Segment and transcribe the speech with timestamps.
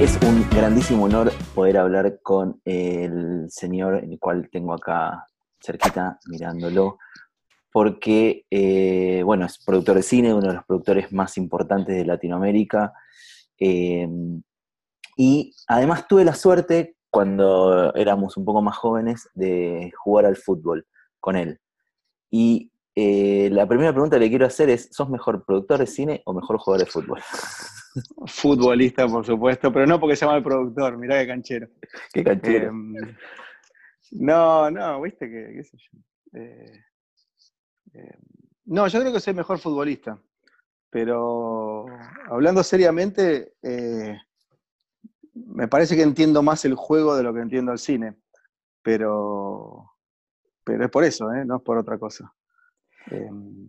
[0.00, 5.26] es un grandísimo honor poder hablar con el señor, el cual tengo acá
[5.58, 6.98] cerquita mirándolo,
[7.72, 12.92] porque, eh, bueno, es productor de cine, uno de los productores más importantes de Latinoamérica.
[13.58, 14.06] eh,
[15.16, 20.86] y además tuve la suerte, cuando éramos un poco más jóvenes, de jugar al fútbol
[21.20, 21.58] con él.
[22.30, 26.22] Y eh, la primera pregunta que le quiero hacer es, ¿sos mejor productor de cine
[26.24, 27.20] o mejor jugador de fútbol?
[28.26, 31.68] Futbolista, por supuesto, pero no porque se llama el productor, mirá qué canchero.
[32.10, 32.68] Qué canchero.
[32.68, 32.94] Em,
[34.12, 36.40] no, no, viste que, qué sé yo.
[36.40, 36.84] Eh,
[37.92, 38.20] em,
[38.64, 40.18] no, yo creo que soy mejor futbolista,
[40.88, 41.84] pero
[42.30, 44.16] hablando seriamente, eh,
[45.34, 48.16] me parece que entiendo más el juego de lo que entiendo el cine,
[48.82, 49.92] pero,
[50.64, 52.32] pero es por eso, no es por otra cosa.
[53.10, 53.66] Em,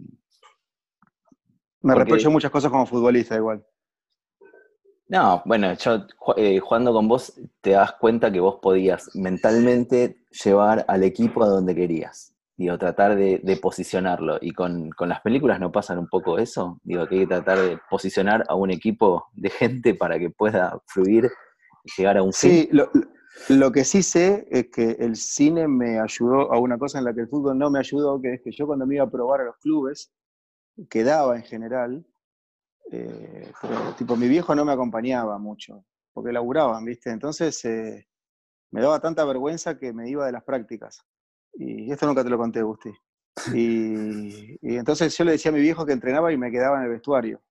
[1.81, 3.65] me Porque- reprocho muchas cosas como futbolista igual.
[5.09, 10.83] No, bueno, yo eh, jugando con vos te das cuenta que vos podías mentalmente llevar
[10.89, 12.33] al equipo a donde querías.
[12.57, 14.37] Digo, tratar de, de posicionarlo.
[14.41, 16.79] Y con, con las películas no pasan un poco eso.
[16.83, 20.77] Digo, que hay que tratar de posicionar a un equipo de gente para que pueda
[20.87, 21.29] fluir
[21.85, 22.51] y llegar a un fin.
[22.51, 22.89] Sí, lo,
[23.49, 27.13] lo que sí sé es que el cine me ayudó a una cosa en la
[27.13, 29.41] que el fútbol no me ayudó, que es que yo cuando me iba a probar
[29.41, 30.11] a los clubes,
[30.89, 32.05] quedaba en general,
[32.91, 37.09] eh, pero tipo mi viejo no me acompañaba mucho, porque laburaban, ¿viste?
[37.09, 38.07] Entonces eh,
[38.71, 41.01] me daba tanta vergüenza que me iba de las prácticas.
[41.53, 42.91] Y esto nunca te lo conté, Gusti.
[43.53, 46.85] Y, y entonces yo le decía a mi viejo que entrenaba y me quedaba en
[46.85, 47.41] el vestuario,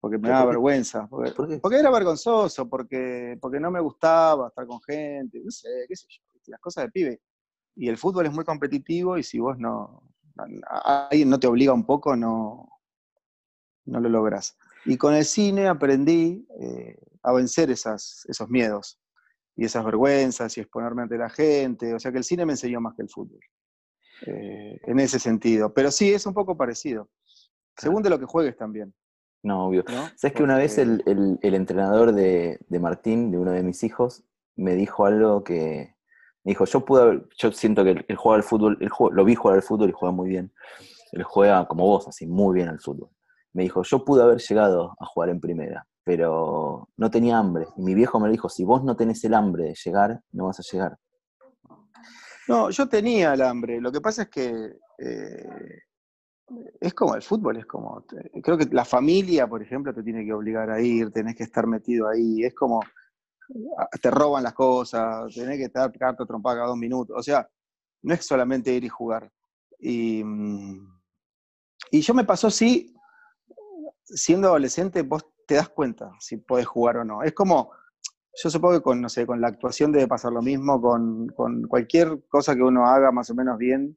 [0.00, 1.06] porque me ¿Pero daba vergüenza.
[1.08, 1.58] Porque, ¿Por qué?
[1.58, 6.06] porque era vergonzoso, porque, porque no me gustaba estar con gente, no sé, qué sé
[6.08, 7.20] yo, las cosas de pibe.
[7.76, 10.02] Y el fútbol es muy competitivo y si vos no,
[10.68, 12.68] a- alguien no te obliga un poco, no,
[13.86, 14.56] no lo logras.
[14.84, 19.00] Y con el cine aprendí eh, a vencer esas, esos miedos
[19.56, 21.94] y esas vergüenzas y exponerme ante la gente.
[21.94, 23.40] O sea que el cine me enseñó más que el fútbol.
[24.26, 25.72] eh, en ese sentido.
[25.74, 27.08] Pero sí, es un poco parecido.
[27.76, 28.92] Según de lo que juegues también.
[29.42, 29.84] No, obvio.
[29.88, 30.08] ¿no?
[30.16, 33.62] ¿Sabes que una vez el, Porque- el- el entrenador de, de Martín, de uno de
[33.62, 34.24] mis hijos,
[34.56, 35.94] me dijo algo que.
[36.44, 39.24] Me dijo, yo pude haber- yo siento que él, juega al fútbol, él jue- lo
[39.24, 40.52] vi jugar al fútbol y juega muy bien.
[41.12, 43.10] Él juega como vos, así, muy bien al fútbol.
[43.52, 47.66] Me dijo, yo pude haber llegado a jugar en primera, pero no tenía hambre.
[47.76, 50.58] Y mi viejo me dijo, si vos no tenés el hambre de llegar, no vas
[50.60, 50.96] a llegar.
[52.46, 53.80] No, yo tenía el hambre.
[53.80, 55.82] Lo que pasa es que eh,
[56.80, 58.04] es como el fútbol, es como.
[58.42, 61.66] Creo que la familia, por ejemplo, te tiene que obligar a ir, tenés que estar
[61.66, 62.42] metido ahí.
[62.44, 62.80] Es como.
[63.78, 67.16] ah, Te roban las cosas, tenés que estar carta trompada cada dos minutos.
[67.18, 67.48] O sea,
[68.02, 69.30] no es solamente ir y jugar.
[69.78, 70.98] Y, mm,
[71.90, 72.94] y yo me pasó, sí,
[74.04, 77.22] siendo adolescente, vos te das cuenta si podés jugar o no.
[77.22, 77.72] Es como,
[78.42, 81.62] yo supongo que con, no sé, con la actuación debe pasar lo mismo, con, con
[81.66, 83.96] cualquier cosa que uno haga más o menos bien,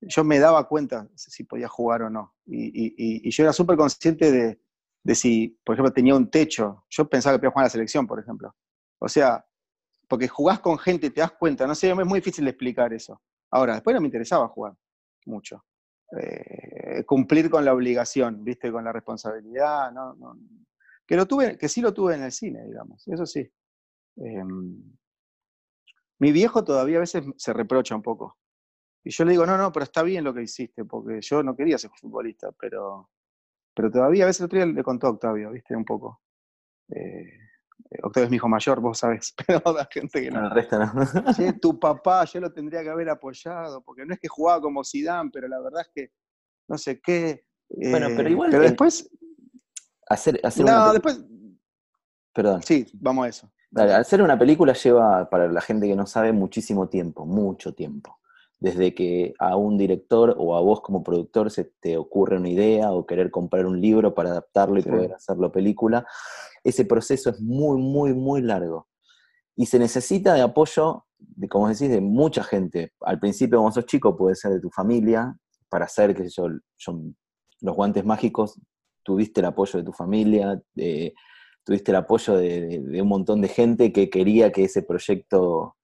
[0.00, 2.34] yo me daba cuenta si podía jugar o no.
[2.46, 4.60] Y, yo era súper consciente de,
[5.02, 6.84] de si, por ejemplo, tenía un techo.
[6.90, 8.54] Yo pensaba que podía jugar en la selección, por ejemplo.
[8.98, 9.44] O sea,
[10.08, 13.20] porque jugás con gente, te das cuenta, no sé, es muy difícil explicar eso.
[13.50, 14.74] Ahora, después no me interesaba jugar
[15.26, 15.64] mucho.
[16.20, 18.70] Eh, cumplir con la obligación, ¿viste?
[18.70, 20.38] Con la responsabilidad, no, no-
[21.06, 23.48] que lo tuve, que sí lo tuve en el cine, digamos, eso sí.
[24.16, 24.82] Em,
[26.18, 28.36] mi viejo todavía a veces se reprocha un poco.
[29.06, 31.54] Y yo le digo, no, no, pero está bien lo que hiciste, porque yo no
[31.54, 33.08] quería ser futbolista, pero,
[33.72, 35.76] pero todavía a veces el otro día le contó a Octavio, ¿viste?
[35.76, 36.22] Un poco.
[36.88, 37.38] Eh,
[38.02, 40.40] Octavio es mi hijo mayor, vos sabés, pero la gente que no.
[40.40, 40.92] No, el resto no.
[41.36, 44.82] Che, tu papá, yo lo tendría que haber apoyado, porque no es que jugaba como
[44.82, 46.12] Zidane, pero la verdad es que
[46.66, 47.46] no sé qué.
[47.68, 49.08] Bueno, pero eh, igual Pero después.
[50.08, 51.24] hacer, hacer una No, después.
[52.34, 52.60] Perdón.
[52.64, 53.52] Sí, vamos a eso.
[53.70, 58.18] Dale, hacer una película lleva, para la gente que no sabe, muchísimo tiempo, mucho tiempo.
[58.58, 62.90] Desde que a un director o a vos como productor se te ocurre una idea
[62.92, 64.88] o querer comprar un libro para adaptarlo y Sí.
[64.90, 66.06] poder hacerlo película,
[66.64, 68.88] ese proceso es muy, muy, muy largo.
[69.56, 72.92] Y se necesita de apoyo, de, como decís, de mucha gente.
[73.00, 75.36] Al principio, cuando sos chico, puede ser de tu familia,
[75.68, 76.48] para hacer, qué sé yo,
[76.78, 77.00] yo,
[77.60, 78.60] los guantes mágicos,
[79.02, 80.62] tuviste el apoyo de tu familia,
[81.64, 85.76] tuviste el apoyo de, de- de un montón de gente que quería que ese proyecto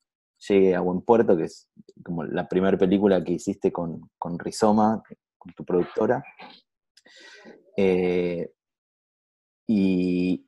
[0.48, 1.68] llegue a buen puerto, que es
[2.02, 5.02] como la primera película que hiciste con, con Rizoma,
[5.38, 6.22] con tu productora.
[7.76, 8.52] Eh,
[9.68, 10.46] y,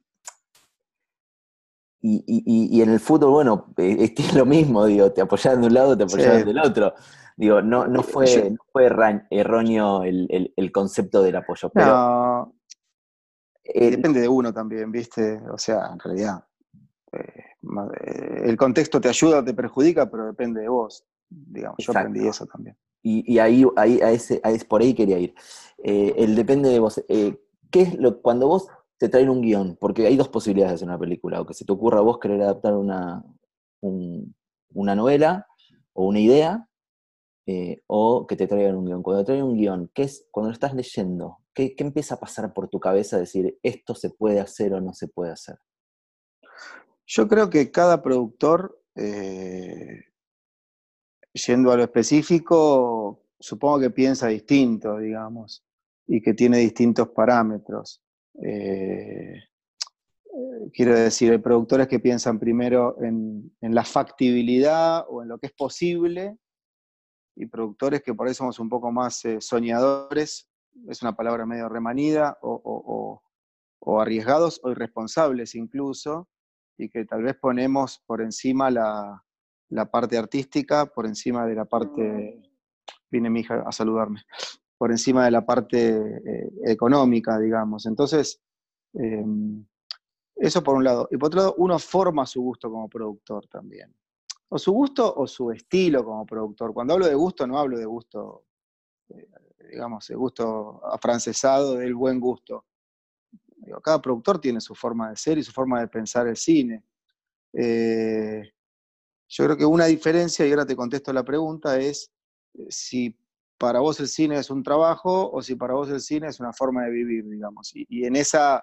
[2.00, 5.66] y, y- y en el fútbol, bueno, eh, es lo mismo, digo, te apoyaban de
[5.68, 6.46] un lado, te apoyaban Sí.
[6.46, 6.94] del otro.
[7.36, 11.70] Digo, no, no fue, Yo- no fue erra- erróneo el, el- el concepto del apoyo,
[11.70, 12.54] pero No,
[13.64, 15.40] eh, depende de uno también, ¿viste?
[15.50, 16.44] O sea, en realidad.
[18.00, 21.04] Eh, el contexto te ayuda o te perjudica, pero depende de vos.
[21.28, 22.76] Digamos, yo aprendí eso también.
[23.02, 25.34] Y, ahí, ahí a ese, por ahí quería ir.
[25.82, 27.04] Eh, el depende de vos.
[27.08, 27.38] Eh,
[27.70, 28.68] ¿Qué es lo cuando vos
[28.98, 29.76] te traen un guion?
[29.78, 31.40] Porque hay dos posibilidades de hacer una película.
[31.40, 33.22] O que se te ocurra a vos querer adaptar una,
[33.80, 35.46] una novela
[35.92, 36.66] o una idea,
[37.86, 39.02] o que te traigan un guion.
[39.02, 41.44] Cuando te traen un guion, ¿qué es cuando lo estás leyendo?
[41.54, 44.92] ¿qué, ¿Qué empieza a pasar por tu cabeza decir esto se puede hacer o no
[44.92, 45.56] se puede hacer?
[47.06, 50.04] Yo creo que cada productor, eh,
[51.32, 55.64] yendo a lo específico, supongo que piensa distinto, digamos,
[56.06, 58.02] y que tiene distintos parámetros.
[58.42, 59.34] Eh,
[60.72, 65.52] quiero decir, hay productores que piensan primero en, la factibilidad o en lo que es
[65.52, 66.38] posible,
[67.36, 70.48] y productores que por eso somos un poco más eh, soñadores,
[70.88, 73.20] es una palabra medio remanida, o
[74.00, 76.28] arriesgados o irresponsables incluso,
[76.76, 79.22] y que tal vez ponemos por encima la,
[79.90, 82.42] parte artística, por encima de la parte,
[83.10, 84.22] viene mi hija a saludarme,
[84.76, 87.86] por encima de la parte eh, económica, digamos.
[87.86, 88.40] Entonces,
[88.94, 89.64] em,
[90.36, 91.08] eso por un lado.
[91.10, 93.94] Y por otro lado, uno forma su gusto como productor también.
[94.48, 96.74] O su gusto o su estilo como productor.
[96.74, 98.44] Cuando hablo de gusto, no hablo de gusto,
[99.08, 99.28] eh,
[99.70, 102.64] digamos, de gusto afrancesado, del buen gusto
[103.82, 106.84] cada productor tiene su forma de ser y su forma de pensar el cine.
[107.52, 108.42] Eh,
[109.28, 112.10] yo creo que una diferencia, y ahora te contesto la pregunta, es
[112.54, 113.18] eh, si
[113.58, 116.52] para vos el cine es un trabajo o si para vos el cine es una
[116.52, 117.72] forma de vivir, digamos.
[117.74, 118.62] Y, en, esa,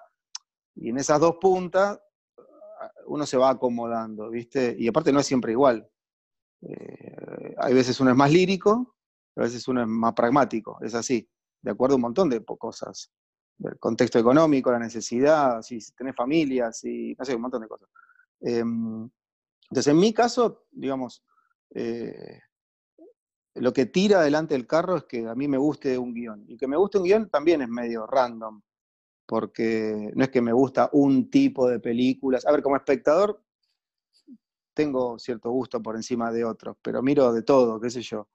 [0.75, 1.99] y en esas dos puntas
[3.07, 4.75] uno se va acomodando, ¿viste?
[4.77, 5.87] Y aparte no es siempre igual.
[6.61, 8.95] Eh, hay veces uno es más lírico,
[9.35, 11.27] a veces uno es más pragmático, es así,
[11.61, 13.11] de acuerdo a un montón de cosas
[13.63, 17.89] el contexto económico, la necesidad, si tenés familia, si, no sé, un montón de cosas.
[18.39, 19.09] Em,
[19.69, 21.23] entonces, en mi caso, digamos,
[21.73, 22.39] eh,
[23.55, 26.45] lo que tira adelante el carro es que a mí me guste un guion.
[26.47, 28.61] Y que me guste un guion también es medio random,
[29.25, 32.45] porque no es que me gusta un tipo de películas.
[32.45, 33.41] A ver, como espectador,
[34.73, 38.29] tengo cierto gusto por encima de otros, pero miro de todo, qué sé yo.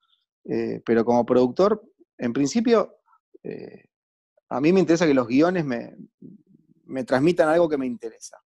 [0.44, 1.82] Eh, pero como productor,
[2.18, 2.98] en principio,
[3.42, 3.86] eh,
[4.48, 8.38] a mí me interesa que los guiones me, transmitan algo que me interesa.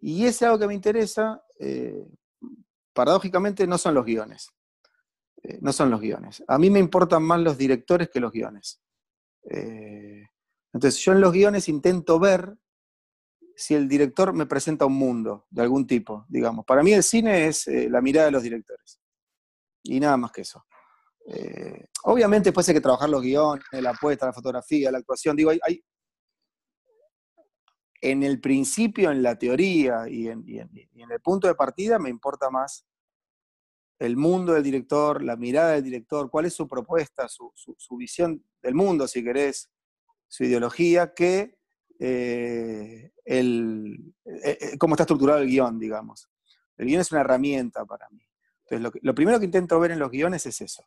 [0.00, 2.06] Y ese algo que me interesa, eh,
[2.92, 4.48] paradójicamente, no son los guiones.
[5.42, 6.42] Eh, no son los guiones.
[6.48, 8.80] A mí me importan más los directores que los guiones.
[9.44, 10.26] Eh,
[10.72, 12.56] entonces, yo en los guiones intento ver
[13.54, 16.64] si el director me presenta un mundo de algún tipo, digamos.
[16.64, 18.98] Para mí el cine es la mirada de los directores.
[19.84, 20.64] Y nada más que eso.
[21.26, 25.36] Eh, obviamente después hay que trabajar los guiones, la apuesta, la fotografía, la actuación.
[25.36, 25.82] Digo, hay,
[28.00, 32.84] en el principio, en la teoría y en, el punto de partida me importa más
[34.00, 37.52] el mundo del director, la mirada del director, cuál es su propuesta, su,
[37.96, 39.70] visión del mundo, si querés,
[40.26, 41.56] su ideología, que
[42.00, 46.28] eh, el, eh, cómo está estructurado el guion, digamos.
[46.76, 48.26] El guion es una herramienta para mí.
[48.68, 50.82] Entonces, lo primero que intento ver en los guiones es eso.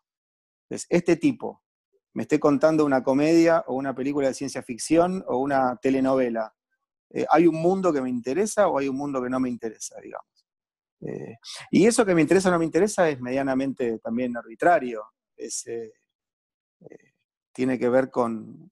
[0.69, 1.63] Entonces, este tipo
[2.13, 6.55] me esté contando una comedia o una película de ciencia ficción o una telenovela,
[7.11, 9.99] eh, ¿hay un mundo que me interesa o hay un mundo que no me interesa,
[10.01, 10.45] digamos?
[11.01, 11.35] Eh,
[11.71, 15.03] y eso que me interesa o no me interesa es medianamente también arbitrario.
[15.37, 15.91] Eh,
[17.53, 18.71] tiene que ver con...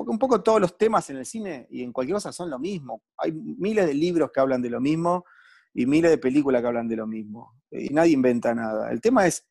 [0.00, 3.02] Un poco todos los temas en el cine y en cualquier cosa son lo mismo.
[3.16, 5.24] Hay miles de libros que hablan de lo mismo
[5.72, 7.54] y miles de películas que hablan de lo mismo.
[7.70, 8.90] Y nadie inventa nada.
[8.90, 9.48] El tema es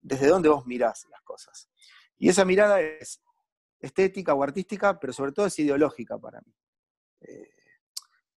[0.00, 1.68] desde dónde vos mirás las cosas.
[2.18, 3.22] Y esa mirada es
[3.80, 6.52] estética o artística, pero sobre todo es ideológica para mí.
[7.20, 7.50] Eh,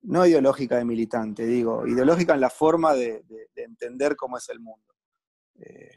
[0.03, 3.23] no ideológica de militante, digo, ideológica en la forma de,
[3.55, 4.95] entender cómo es el mundo.
[5.59, 5.91] Eh,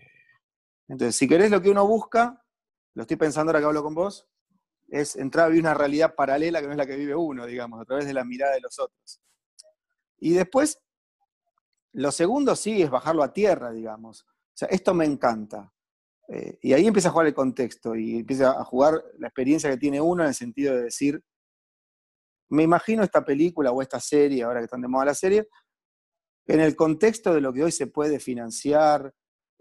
[0.89, 2.45] entonces, si querés lo que uno busca,
[2.95, 4.29] lo estoy pensando ahora que hablo con vos,
[4.89, 7.81] es entrar a vivir una realidad paralela que no es la que vive uno, digamos,
[7.81, 9.23] a través de la mirada de los otros.
[10.19, 10.81] Y después,
[11.93, 14.27] lo segundo sí es bajarlo a tierra, digamos.
[14.55, 15.73] O sea, esto me encanta.
[16.29, 19.77] Eh, y ahí empieza a jugar el contexto y empieza a jugar la experiencia que
[19.77, 21.23] tiene uno en el sentido de decir,
[22.49, 25.49] me imagino esta película o esta serie, ahora que están de moda la serie,
[26.47, 29.13] en el contexto de lo que hoy se puede financiar,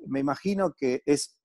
[0.05, 1.37] me imagino que es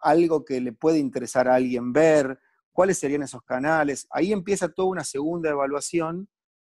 [0.00, 2.38] algo que le puede interesar a alguien ver,
[2.72, 4.06] cuáles serían esos canales.
[4.10, 6.28] Ahí empieza toda una segunda evaluación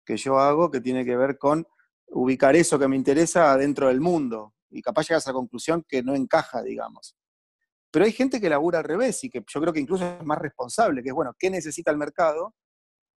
[0.07, 1.67] que yo hago que tiene que ver con
[2.07, 6.03] ubicar eso que me interesa dentro del mundo, y capaz llegas a la conclusión que
[6.03, 7.17] no encaja, digamos.
[7.91, 10.39] Pero hay gente que labura al revés y que yo creo que incluso es más
[10.39, 12.55] responsable, que es, bueno, ¿qué necesita el mercado?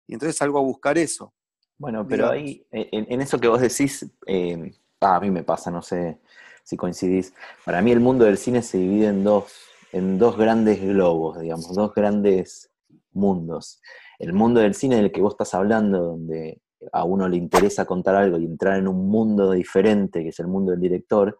[0.06, 1.34] Y entonces salgo a buscar eso.
[1.76, 6.20] Bueno, pero ahí, en, eso que vos decís, eh, a mí me pasa, no sé
[6.62, 7.32] si coincidís.
[7.64, 9.52] Para mí el mundo del cine se divide en dos,
[9.92, 12.70] en dos grandes globos, digamos, dos grandes
[13.12, 13.80] mundos.
[14.18, 16.60] El mundo del cine del que vos estás hablando, donde
[16.92, 20.46] a uno le interesa contar algo y entrar en un mundo diferente, que es el
[20.48, 21.38] mundo del director,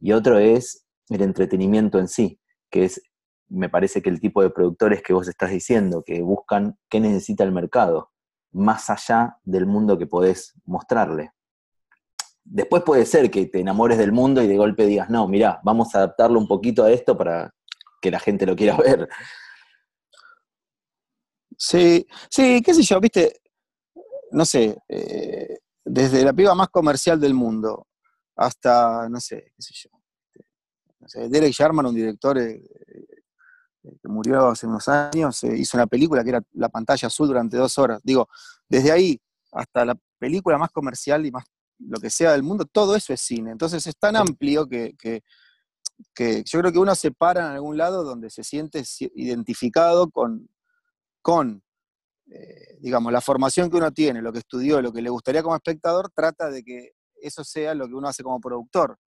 [0.00, 3.02] y otro es el entretenimiento en sí, que es,
[3.48, 7.44] me parece que el tipo de productores que vos estás diciendo, que buscan qué necesita
[7.44, 8.10] el mercado
[8.52, 11.32] más allá del mundo que podés mostrarle.
[12.44, 15.94] Después puede ser que te enamores del mundo y de golpe digas, no, mira, vamos
[15.94, 17.54] a adaptarlo un poquito a esto para
[18.00, 19.08] que la gente lo quiera ver.
[21.56, 23.41] Sí, sí, qué sé yo, viste,
[24.32, 27.86] no sé, eh, desde la piba más comercial del mundo
[28.36, 29.90] hasta, no sé, qué sé yo,
[31.00, 32.62] no sé, Derek Sharman, un director eh,
[33.82, 37.56] que murió hace unos años, eh, hizo una película que era la pantalla azul durante
[37.56, 38.00] dos horas.
[38.04, 38.28] Digo,
[38.68, 39.20] desde ahí
[39.52, 41.44] hasta la película más comercial y más
[41.78, 43.50] lo que sea del mundo, todo eso es cine.
[43.50, 44.94] Entonces es tan amplio que,
[46.44, 48.84] yo creo que uno se para en algún lado donde se siente
[49.14, 50.48] identificado con,
[51.20, 51.62] con
[52.34, 55.54] eh, digamos, la formación que uno tiene, lo que estudió, lo que le gustaría como
[55.54, 58.98] espectador, trata de que eso sea lo que uno hace como productor.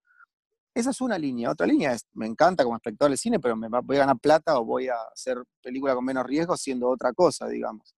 [0.75, 1.50] Esa es una línea.
[1.50, 4.60] Otra línea es, me encanta como espectador de cine, pero me voy a ganar plata
[4.60, 7.96] o voy a hacer película con menos riesgo siendo otra cosa, digamos.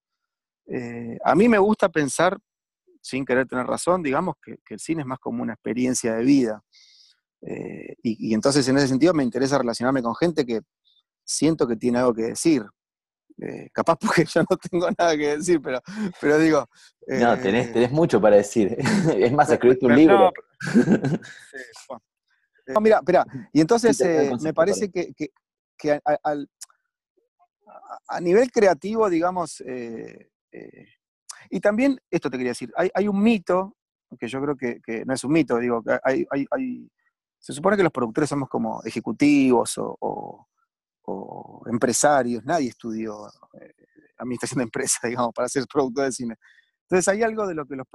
[0.67, 2.37] Eh, a mí me gusta pensar,
[3.01, 6.61] sin querer tener razón, digamos, que, el cine es más como una experiencia de vida.
[7.41, 10.61] Eh, y, entonces en ese sentido me interesa relacionarme con gente que
[11.23, 12.63] siento que tiene algo que decir.
[13.39, 15.79] Eh, capaz porque yo no tengo nada que decir, pero,
[16.19, 16.67] pero digo...
[17.07, 18.75] no, tenés, mucho para decir.
[19.17, 20.31] es más, escribiste un libro.
[22.67, 25.13] No, mira, espera, y entonces eh, me parece que,
[28.07, 30.87] a, nivel creativo, digamos, eh, eh,
[31.49, 33.77] y también, esto te quería decir, hay, un mito,
[34.19, 36.89] que yo creo que, no es un mito, digo, hay, hay,
[37.39, 40.47] se supone que los productores somos como ejecutivos o,
[41.65, 43.27] empresarios, nadie estudió
[44.17, 46.35] administración de empresas, digamos, para ser productor de cine.
[46.83, 47.87] Entonces hay algo de lo que los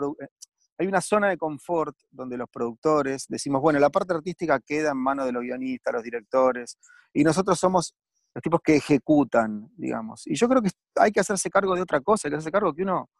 [0.78, 4.96] hay una zona de confort donde los productores decimos, bueno, la parte artística queda en
[4.96, 6.78] manos de los guionistas, los directores,
[7.12, 7.94] y nosotros somos
[8.34, 10.26] los tipos que ejecutan, digamos.
[10.26, 12.74] Y yo creo que hay que hacerse cargo de otra cosa, hay que hacerse cargo
[12.74, 13.10] que uno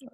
[0.00, 0.06] eh,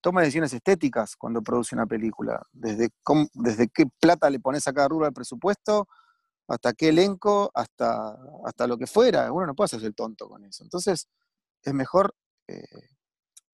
[0.00, 2.90] toma decisiones estéticas cuando produce una película, desde,
[3.34, 5.86] desde qué plata le pones a cada rubro al presupuesto,
[6.48, 9.30] hasta qué elenco, hasta, hasta lo que fuera.
[9.30, 10.64] Uno no puede hacerse el tonto con eso.
[10.64, 11.06] Entonces,
[11.62, 12.14] es mejor
[12.46, 12.64] eh,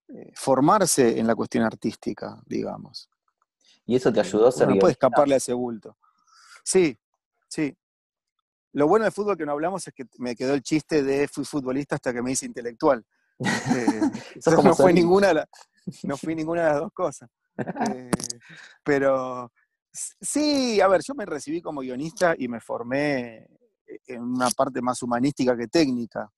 [0.08, 3.10] eh, formarse en la cuestión artística, digamos.
[3.84, 5.98] ¿Y eso te ayudó a ser No puede escaparle a ese bulto.
[6.62, 6.96] Sí,
[7.48, 7.76] sí.
[8.72, 11.44] Lo bueno del fútbol que no hablamos es que me quedó el chiste de fui
[11.44, 13.04] futbolista hasta que me hice intelectual.
[13.38, 13.44] Eh,
[14.64, 15.46] no, fue ninguna,
[16.04, 17.28] no fui ninguna de las dos cosas.
[17.56, 18.10] Eh,
[18.82, 19.52] pero
[20.20, 23.46] sí, a ver, yo me recibí como guionista y me formé
[24.06, 26.30] en una parte más humanística que técnica.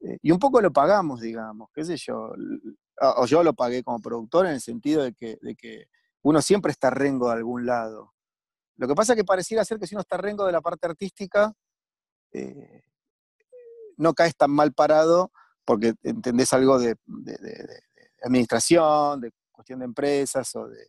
[0.00, 2.32] y un poco lo pagamos, digamos, qué sé yo
[3.00, 5.86] o yo lo pagué como productor en el sentido de que, de que
[6.22, 8.14] uno siempre está rengo de algún lado.
[8.76, 10.86] Lo que pasa es que pareciera ser que si uno está rengo de la parte
[10.86, 11.52] artística,
[12.32, 12.82] eh,
[13.96, 15.32] no caes tan mal parado
[15.64, 16.96] porque entendés algo de,
[18.22, 20.82] administración, de cuestión de empresas o de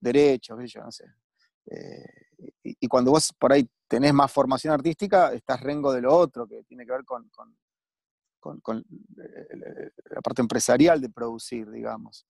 [0.00, 1.04] derechos, yo no sé.
[1.66, 2.26] Eh,
[2.62, 6.62] y, cuando vos por ahí tenés más formación artística, estás rengo de lo otro, que
[6.64, 7.30] tiene que ver con
[9.18, 12.26] eh, la parte empresarial de producir, digamos.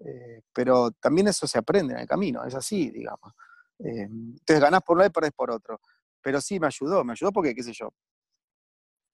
[0.00, 3.32] Eh, pero también eso se aprende en el camino, es así, digamos.
[3.78, 5.80] Eh, entonces ganás por uno y perdés por otro.
[6.20, 7.92] Pero sí me ayudó, me ayudó porque, qué sé yo,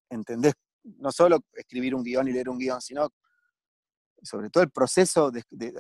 [0.08, 3.10] entendés no solo escribir un guion y leer un guion, sino
[4.22, 5.30] sobre todo el proceso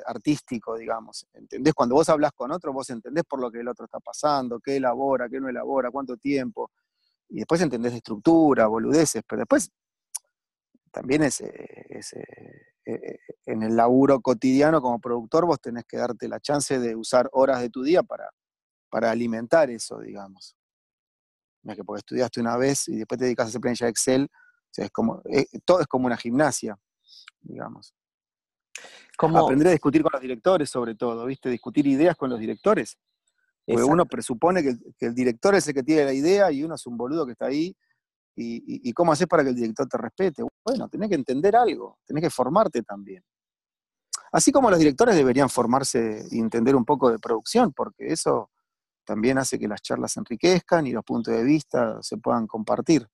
[0.06, 1.26] artístico, digamos.
[1.32, 1.74] ¿Entendés?
[1.74, 4.76] Cuando vos hablas con otro, vos entendés por lo que el otro está pasando, qué
[4.76, 6.70] elabora, qué no elabora, cuánto tiempo.
[7.28, 9.70] Y después entendés de estructura, boludeces, pero después
[10.90, 11.50] también es, eh,
[11.90, 16.96] eh, eh, en el laburo cotidiano como productor vos tenés que darte la chance de
[16.96, 18.28] usar horas de tu día para,
[18.88, 20.56] para alimentar eso, digamos.
[21.62, 24.28] No es que porque estudiaste una vez y después te dedicas a hacer planilla Excel,
[24.76, 25.22] es como,
[25.64, 26.78] todo es como una gimnasia,
[27.42, 27.94] digamos.
[29.44, 31.50] Aprender a discutir con los directores sobre todo, ¿viste?
[31.50, 32.98] Discutir ideas con los directores.
[33.66, 36.74] Porque uno presupone que que el director es el que tiene la idea y uno
[36.74, 37.76] es un boludo que está ahí
[38.36, 40.42] ¿Y, cómo haces para que el director te respete?
[40.64, 43.22] Bueno, tenés que entender algo, tenés que formarte también.
[44.32, 48.50] Así como los directores deberían formarse y entender un poco de producción, porque eso
[49.04, 53.08] también hace que las charlas se enriquezcan y los puntos de vista se puedan compartir.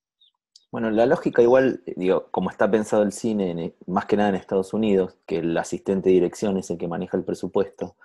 [0.70, 4.74] Bueno, la lógica igual, digo, como está pensado el cine, más que nada en Estados
[4.74, 7.96] Unidos, que el asistente de dirección es el que maneja el presupuesto,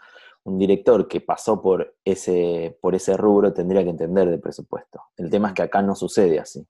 [0.43, 5.01] un director que pasó por ese, por ese rubro tendría que entender de presupuesto.
[5.17, 6.65] El tema es que acá no sucede así.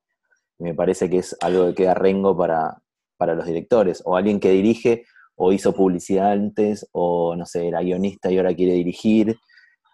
[0.60, 2.81] Me parece que es algo que queda rengo para,
[3.17, 5.05] para los directores, o alguien que dirige
[5.36, 9.38] o hizo publicidad antes, o no sé, era guionista y ahora quiere dirigir,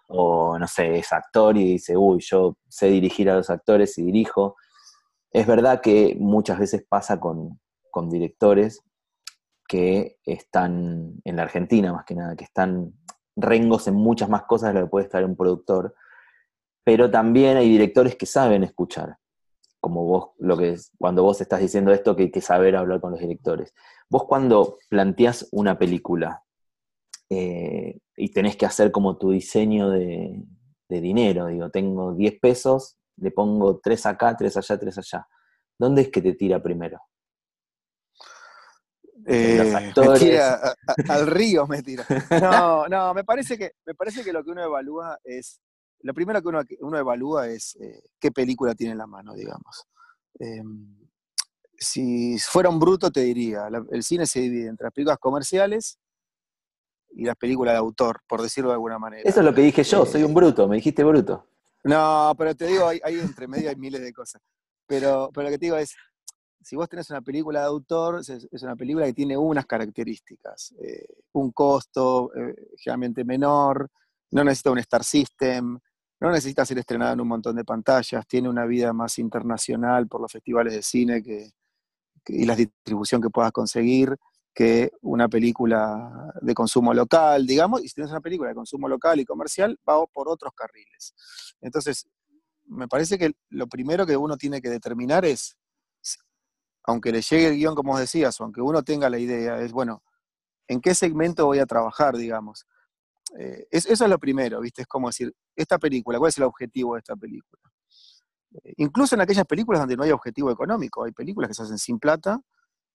[0.08, 4.02] o no sé, es actor y dice, uy, yo sé dirigir a los actores y
[4.02, 4.56] dirijo.
[5.30, 8.82] Es verdad que muchas veces pasa con, con directores
[9.68, 12.94] que están en la Argentina más que nada, que están
[13.36, 15.94] rengos en muchas más cosas de lo que puede estar un productor,
[16.84, 19.18] pero también hay directores que saben escuchar,
[19.80, 23.00] como vos, lo que es, cuando vos estás diciendo esto, que hay que saber hablar
[23.00, 23.74] con los directores.
[24.08, 26.42] Vos cuando planteás una película
[27.28, 30.42] eh, y tenés que hacer como tu diseño de,
[30.88, 35.28] de dinero, digo, tengo 10 pesos, le pongo 3 acá, 3 allá, 3 allá.
[35.78, 37.00] ¿Dónde es que te tira primero?
[39.26, 40.74] Eh, me tira
[41.08, 42.04] al río me tira.
[42.40, 45.60] No, no, me parece que, me parece que lo que uno evalúa es,
[46.00, 49.84] lo primero que uno, uno evalúa es eh, qué película tiene en la mano, digamos.
[50.38, 50.96] Em,
[51.76, 55.98] si fuera un bruto te diría, el cine se divide entre las películas comerciales
[57.10, 59.22] y las películas de autor, por decirlo de alguna manera.
[59.24, 61.46] Eso es lo que dije yo, soy un eh, bruto, me dijiste bruto.
[61.84, 64.42] No, pero te digo, hay, entre medio hay miles de cosas.
[64.86, 65.94] Pero, pero lo que te digo es,
[66.60, 70.74] si vos tenés una película de autor, es, una película que tiene unas características.
[70.82, 73.88] Eh, un costo eh, generalmente menor,
[74.30, 75.78] no necesita un Star System,
[76.20, 80.20] no necesita ser estrenada en un montón de pantallas, tiene una vida más internacional por
[80.20, 81.52] los festivales de cine que,
[82.26, 84.16] y la distribución que puedas conseguir
[84.58, 89.20] que una película de consumo local, digamos, y si tienes una película de consumo local
[89.20, 91.14] y comercial, va por otros carriles.
[91.60, 92.08] Entonces,
[92.64, 95.56] me parece que lo primero que uno tiene que determinar es
[96.82, 99.70] aunque le llegue el guion, como vos decías, o aunque uno tenga la idea, es,
[99.70, 100.02] bueno,
[100.66, 102.66] ¿en qué segmento voy a trabajar, digamos?
[103.38, 104.82] Eh, eso es lo primero, ¿viste?
[104.82, 107.62] Es como decir, esta película, ¿cuál es el objetivo de esta película?
[108.64, 111.78] Eh, incluso en aquellas películas donde no hay objetivo económico, hay películas que se hacen
[111.78, 112.40] sin plata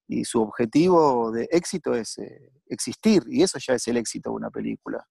[0.06, 4.36] y su objetivo de éxito es eh, existir, y eso ya es el éxito de
[4.36, 5.06] una película.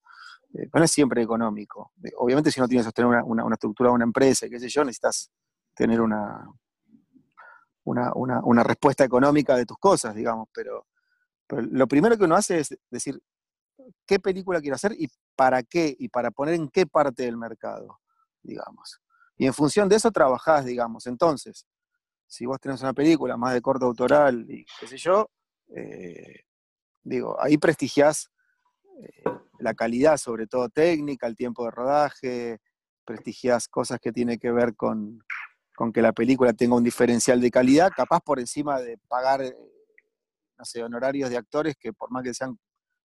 [0.51, 1.91] no es siempre económico.
[2.17, 4.84] Obviamente si no tienes que sostener una, una, una estructura una empresa, qué sé yo,
[4.84, 5.32] necesitas
[5.75, 6.47] tener una,
[7.84, 10.86] una, respuesta económica de tus cosas, digamos, pero,
[11.49, 13.21] lo primero que uno hace es decir,
[14.08, 15.95] ¿qué película quiero hacer y para qué?
[15.99, 17.99] Y para poner en qué parte del mercado,
[18.41, 18.99] digamos.
[19.38, 21.06] Y en función de eso trabajás, digamos.
[21.06, 21.67] Entonces,
[22.34, 25.30] si vos tenés una película más de corto autoral y qué sé yo,
[25.76, 26.46] eh,
[27.04, 28.32] digo, ahí prestigiás
[29.04, 29.24] eh,
[29.60, 32.60] la calidad, sobre todo técnica, el tiempo de rodaje,
[33.06, 35.19] prestigiás cosas que tienen que ver con,
[35.76, 39.56] con que la película tenga un diferencial de calidad, capaz por encima de pagar, eh,
[40.58, 42.58] no sé, honorarios de actores que por más que sean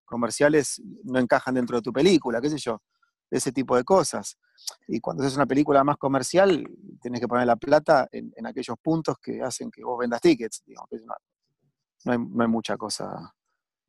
[0.05, 2.81] comerciales no encajan dentro de tu película, qué sé yo,
[3.29, 4.37] ese tipo de cosas.
[4.87, 6.67] Y cuando haces una película más comercial,
[7.01, 10.89] tienes que poner la plata en, aquellos puntos que hacen que vos vendas tickets, digamos,
[12.05, 13.33] no, hay, mucha cosa.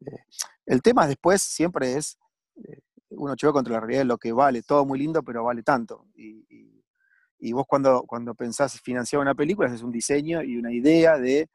[0.05, 0.25] Eh.
[0.67, 2.19] El tema después siempre es,
[2.57, 5.63] eh, uno choca contra la realidad de lo que vale, todo muy lindo, pero vale
[5.63, 6.07] tanto.
[6.15, 11.49] y vos cuando, cuando pensás financiar una película, haces un diseño y una idea de,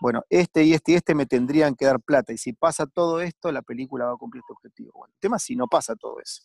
[0.00, 2.32] bueno, este y este y este me tendrían que dar plata.
[2.32, 5.06] Y si pasa todo esto, la película va a cumplir este objetivo.
[5.06, 6.42] El tema es si no pasa todo eso.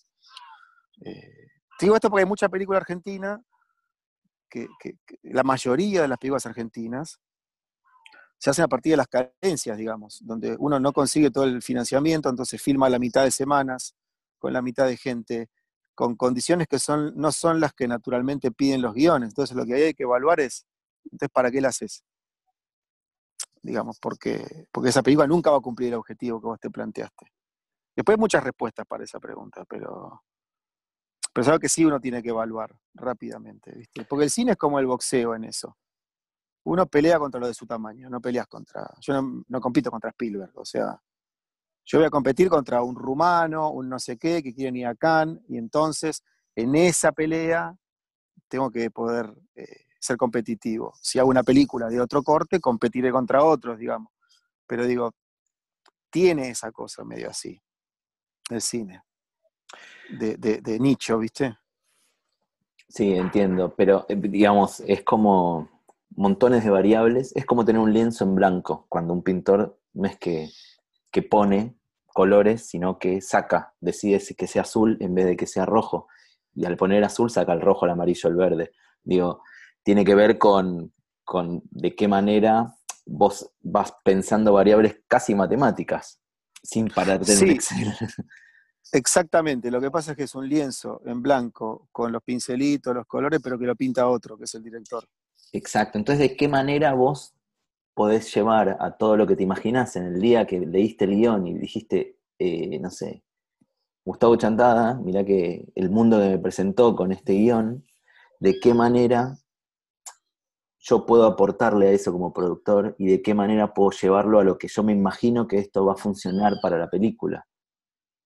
[1.02, 1.48] Eh,
[1.80, 3.42] digo esto porque hay mucha película argentina,
[4.50, 4.68] que,
[5.24, 7.20] la mayoría de las películas argentinas
[8.38, 12.30] se hacen a partir de las carencias, digamos, donde uno no consigue todo el financiamiento,
[12.30, 13.96] entonces filma la mitad de semanas
[14.38, 15.50] con la mitad de gente
[15.96, 19.30] con condiciones que son, no son las que naturalmente piden los guiones.
[19.30, 20.66] Entonces lo que hay que evaluar es,
[21.06, 22.04] entonces, ¿para qué la haces?
[23.62, 27.28] Digamos, porque, porque esa película nunca va a cumplir el objetivo que vos te planteaste.
[27.96, 30.24] Después hay muchas respuestas para esa pregunta, pero,
[31.34, 34.06] pero es algo que sí uno tiene que evaluar rápidamente, ¿viste?
[34.06, 35.78] Porque el cine es como el boxeo en eso.
[36.66, 38.88] Uno pelea contra lo de su tamaño, no peleas contra...
[39.02, 41.02] Yo no, compito contra Spielberg, o sea,
[41.86, 44.96] yo voy a competir contra un rumano, un no sé qué, que quieren ir a
[45.50, 46.24] y entonces
[46.56, 47.76] en esa pelea
[48.48, 50.94] tengo que poder eh, ser competitivo.
[51.02, 54.14] Si hago una película de otro corte, competiré contra otros, digamos.
[54.68, 55.12] Pero digo,
[56.10, 57.62] tiene esa cosa medio así,
[58.50, 59.02] el cine,
[60.18, 61.58] de, de nicho, ¿viste?
[62.88, 65.70] Sí, entiendo, pero eh, digamos, es como
[66.16, 70.18] montones de variables, es como tener un lienzo en blanco, cuando un pintor no es
[70.18, 70.50] que
[71.14, 75.66] que pone colores, sino que saca, decide que sea azul en vez de que sea
[75.66, 76.08] rojo.
[76.56, 78.72] Y al poner azul saca el rojo, el amarillo, el verde.
[79.04, 79.42] Digo,
[79.84, 80.92] tiene que ver con,
[81.24, 86.20] con de qué manera vos vas pensando variables casi matemáticas,
[86.64, 87.94] sin pararte en Excel.
[88.92, 93.08] Exactamente, lo que pasa es que es un lienzo en blanco con los pincelitos, los
[93.08, 95.04] colores, pero que lo pinta otro, que es el director.
[95.52, 97.34] Exacto, entonces ¿de qué manera vos
[97.94, 101.48] podés llevar a todo lo que te imaginás en el día que leíste el guion
[101.48, 103.24] y dijiste, eh, no sé,
[104.06, 107.86] Gustavo Chantada, mirá que el mundo que me presentó con este guion,
[108.40, 109.38] de qué manera
[110.80, 114.58] yo puedo aportarle a eso como productor y de qué manera puedo llevarlo a lo
[114.58, 117.48] que yo me imagino que esto va a funcionar para la película.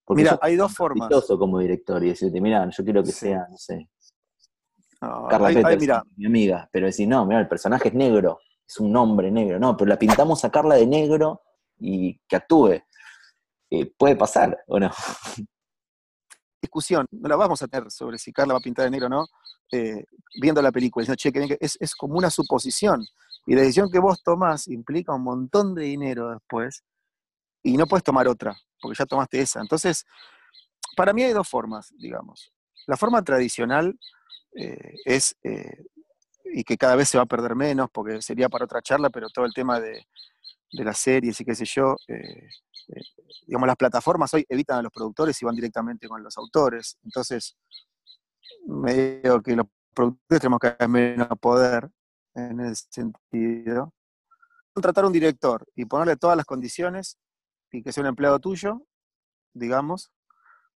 [0.07, 1.09] Porque mira, hay dos formas.
[1.27, 3.89] como director y decirte, mira, yo quiero que sea, no sé,
[4.99, 5.49] Carla
[6.15, 9.75] mi amiga, pero decir, no, mira, el personaje es negro, es un hombre negro, no,
[9.75, 11.41] pero la pintamos a Carla de negro
[11.77, 12.81] y que actúe.
[13.69, 14.89] Eh, puede pasar, ¿o no?
[16.61, 19.09] Discusión, no la vamos a tener sobre si Carla va a pintar de negro o
[19.09, 19.27] no,
[19.73, 20.05] eh,
[20.41, 23.05] viendo la película, es, es como una suposición.
[23.45, 26.83] Y la decisión que vos tomás implica un montón de dinero después,
[27.61, 29.61] y no puedes tomar otra, porque ya tomaste esa.
[29.61, 30.05] Entonces,
[30.95, 32.51] para mí hay dos formas, digamos.
[32.87, 33.97] La forma tradicional
[34.55, 35.85] eh, es, eh,
[36.45, 39.29] y que cada vez se va a perder menos, porque sería para otra charla, pero
[39.29, 40.07] todo el tema de,
[40.71, 42.49] las series y qué sé yo, eh,
[43.45, 46.97] digamos, las plataformas hoy evitan a los productores y van directamente con los autores.
[47.03, 47.55] Entonces,
[48.65, 51.89] me digo que los productores tenemos que tener menos poder
[52.35, 53.93] en ese sentido.
[54.73, 57.17] Contratar un director y ponerle todas las condiciones
[57.77, 58.81] y que sea un empleado tuyo,
[59.53, 60.11] digamos,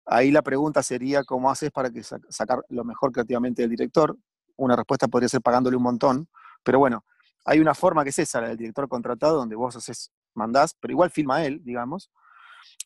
[0.09, 4.17] Ahí la pregunta sería, ¿cómo haces para que sacar lo mejor creativamente del director?
[4.55, 6.29] Una respuesta podría ser pagándole un montón,
[6.63, 7.03] pero bueno,
[7.43, 10.93] hay una forma que es esa, la del director contratado, donde vos haces, mandás, pero
[10.93, 12.09] igual filma él, digamos.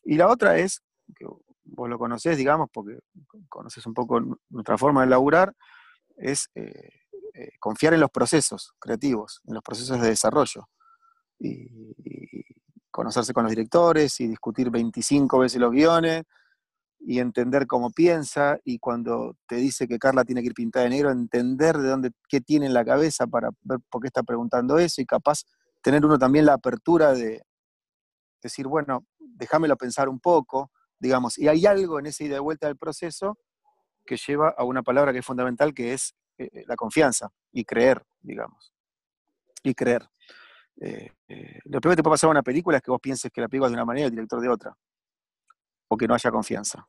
[0.02, 0.82] Y la otra es,
[1.14, 1.24] que
[1.64, 2.98] vos lo conocés, digamos, porque
[3.48, 4.20] conoces un poco
[4.50, 5.54] nuestra forma de laburar,
[6.16, 6.90] es eh,
[7.34, 10.68] eh, confiar en los procesos creativos, en los procesos de desarrollo.
[12.92, 16.22] Conocerse con los directores y discutir 25 veces los guiones
[17.04, 20.90] y entender cómo piensa, y cuando te dice que Carla tiene que ir pintada de
[20.90, 24.78] negro, entender de dónde, qué tiene en la cabeza para ver por qué está preguntando
[24.78, 25.42] eso, y capaz
[25.82, 27.42] tener uno también la apertura de
[28.40, 32.68] decir, bueno, déjamelo pensar un poco, digamos, y hay algo en esa ida de vuelta
[32.68, 33.36] del proceso
[34.06, 37.64] que lleva a una palabra que es fundamental, que es eh, eh, la confianza y
[37.64, 38.72] creer, digamos,
[39.64, 40.08] y creer.
[40.84, 41.12] Eh,
[41.64, 43.48] lo primero que te puede pasar a una película es que vos pienses que la
[43.48, 44.76] película es de una manera y el director de otra
[45.92, 46.88] o que no haya confianza.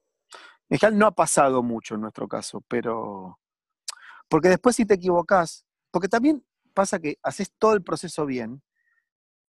[0.70, 3.38] En general no ha pasado mucho en nuestro caso, pero...
[4.30, 6.42] Porque después si te equivocas, porque también
[6.74, 8.64] pasa que haces todo el proceso bien,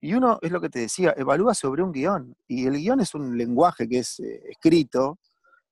[0.01, 3.13] y uno, es lo que te decía, evalúa sobre un guion, y el guion es
[3.13, 5.19] un lenguaje que es eh, escrito,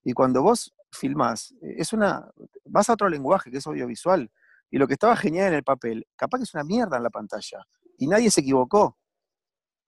[0.04, 2.30] y cuando vos filmás, eh, es una,
[2.66, 4.32] vas a otro lenguaje que es audiovisual,
[4.70, 7.10] y lo que estaba genial en el papel, capaz que es una mierda en la
[7.10, 7.66] pantalla,
[8.02, 8.98] y nadie se equivocó,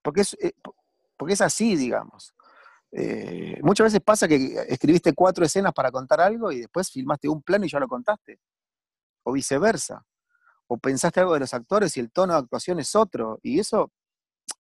[0.04, 0.54] porque es, eh,
[1.17, 2.36] porque es así, digamos.
[2.91, 4.36] Eh, muchas veces pasa que
[4.69, 8.39] escribiste cuatro escenas para contar algo y después filmaste un plano y ya lo contaste.
[9.23, 10.06] O viceversa.
[10.67, 13.39] O pensaste algo de los actores y el tono de actuación es otro.
[13.41, 13.91] Y eso,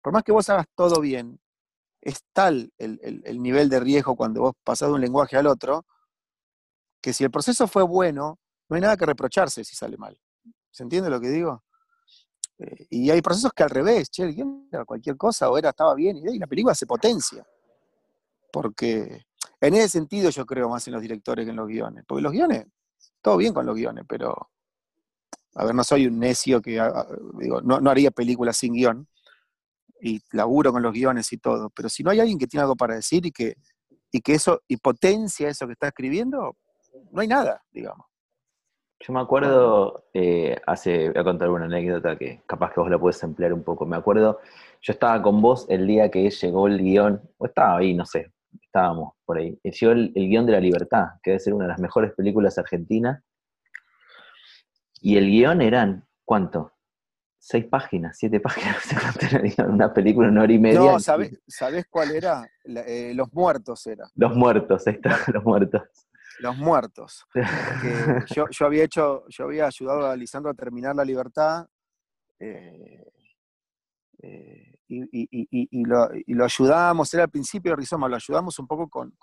[0.01, 1.39] por más que vos hagas todo bien,
[2.01, 2.99] es tal el,
[3.39, 5.85] nivel de riesgo cuando vos pasás de un lenguaje al otro,
[7.03, 10.19] que si el proceso fue bueno, no hay nada que reprocharse si sale mal.
[10.71, 11.63] ¿Se entiende lo que digo?
[12.63, 14.33] Eh, y hay procesos que al revés, che,
[14.71, 17.45] era cualquier cosa o era, estaba bien, y la película se potencia
[18.53, 19.25] porque
[19.59, 22.31] en ese sentido yo creo más en los directores que en los guiones, porque los
[22.31, 22.67] guiones,
[23.19, 24.51] todo bien con los guiones, pero,
[25.55, 26.79] a ver, no soy un necio que,
[27.39, 29.07] digo, no, haría películas sin guion,
[29.99, 32.75] y laburo con los guiones y todo, pero si no hay alguien que tiene algo
[32.75, 33.55] para decir y que,
[34.11, 36.55] y que eso, y potencia eso que está escribiendo,
[37.11, 38.05] no hay nada, digamos.
[39.05, 42.97] Yo me acuerdo, eh, hace, voy a contar una anécdota que capaz que vos la
[42.97, 43.85] puedes emplear un poco.
[43.85, 44.39] Me acuerdo,
[44.81, 48.31] yo estaba con vos el día que llegó el guion, o estaba ahí, no sé,
[48.61, 49.59] estábamos por ahí.
[49.61, 52.57] Llegó el, el guion de La Libertad, que debe ser una de las mejores películas
[52.57, 53.21] argentinas.
[55.01, 56.71] Y el guion eran, ¿cuánto?
[57.37, 58.77] Seis páginas, siete páginas,
[59.67, 60.79] una película, una hora y media.
[60.79, 61.41] No, ¿sabés,
[61.89, 62.47] cuál era?
[62.63, 64.09] Eh, los muertos era.
[64.15, 65.81] Los muertos, ahí está, los muertos.
[66.39, 67.25] Los muertos.
[68.35, 71.67] yo, yo, había hecho, yo había ayudado a Lisandro a terminar La Libertad.
[72.39, 73.13] Eh,
[74.21, 79.13] eh, y, lo, lo, ayudamos, era al principio de Rizoma, lo ayudamos un poco con,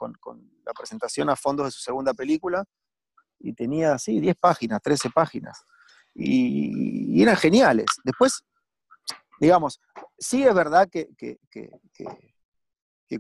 [0.65, 2.65] la presentación a fondos de su segunda película,
[3.39, 5.65] y tenía, sí, 10 páginas, 13 páginas,
[6.15, 7.87] y, eran geniales.
[8.05, 8.43] Después,
[9.39, 9.81] digamos,
[10.19, 11.39] sí es verdad que, que,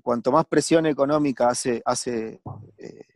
[0.02, 2.40] cuanto más presión económica hace, hace
[2.78, 3.06] eh,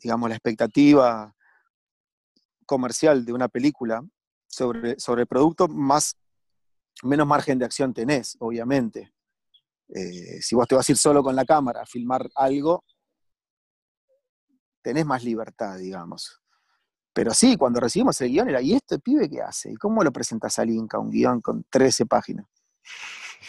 [0.00, 1.34] digamos, la expectativa
[2.66, 4.02] comercial de una película,
[4.46, 6.16] sobre, sobre el producto, más,
[7.02, 9.12] menos margen de acción tenés, obviamente.
[9.94, 12.84] Eh, si vos te vas a ir solo con la cámara a filmar algo,
[14.82, 16.40] tenés más libertad, digamos.
[17.12, 19.72] Pero sí, cuando recibimos el guion era, ¿y este pibe qué hace?
[19.72, 22.46] ¿Y cómo lo presentas al Inca, un guion con 13 páginas?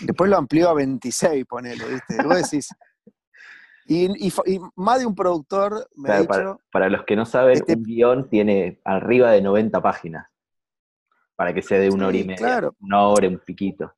[0.01, 2.23] Después lo amplió a 26, ponele, ¿viste?
[2.23, 2.69] Vos decís,
[3.89, 4.31] y,
[4.75, 6.61] más de un productor me ha dicho...
[6.71, 10.27] Para, los que no saben, este un guion tiene arriba de 90 páginas.
[11.35, 12.37] Para que sea de una hora y media.
[12.37, 12.75] Claro.
[12.81, 13.91] Una hora, un piquito.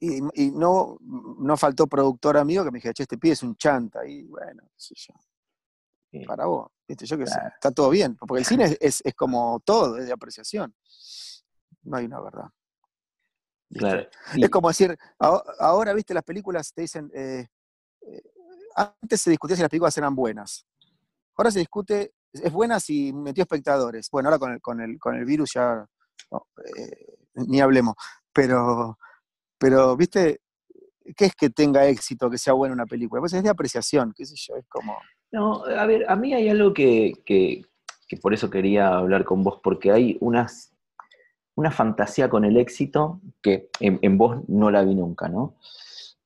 [0.00, 4.06] Y, no, no faltó productor amigo que me dije, che, este pie es un chanta.
[4.06, 6.24] Y bueno, qué sé yo.
[6.26, 7.04] Para vos, ¿viste?
[7.04, 8.16] Yo qué sé, está todo bien.
[8.16, 10.74] Porque el cine es, es, como todo, es de apreciación.
[11.82, 12.48] No hay una verdad.
[13.74, 14.08] Claro.
[14.34, 17.48] Es como decir, ahora, viste, las películas te dicen, eh,
[18.76, 20.66] antes se discutía si las películas eran buenas.
[21.36, 24.08] Ahora se discute, es buena si metió espectadores.
[24.10, 25.86] Bueno, ahora con el, con el, con el virus ya
[26.76, 27.94] eh, ni hablemos.
[28.32, 28.98] Pero,
[29.58, 30.40] pero, ¿viste?
[31.16, 33.20] ¿Qué es que tenga éxito, que sea buena una película?
[33.20, 34.96] Pues es de apreciación, qué sé yo, es como...
[35.30, 37.64] No, a ver, a mí hay algo que, que,
[38.20, 40.72] por eso quería hablar con vos, porque hay unas,
[41.54, 45.54] una fantasía con el éxito que en, en vos no la vi nunca, ¿no?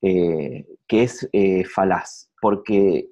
[0.02, 3.10] Eh, que es eh, falaz, porque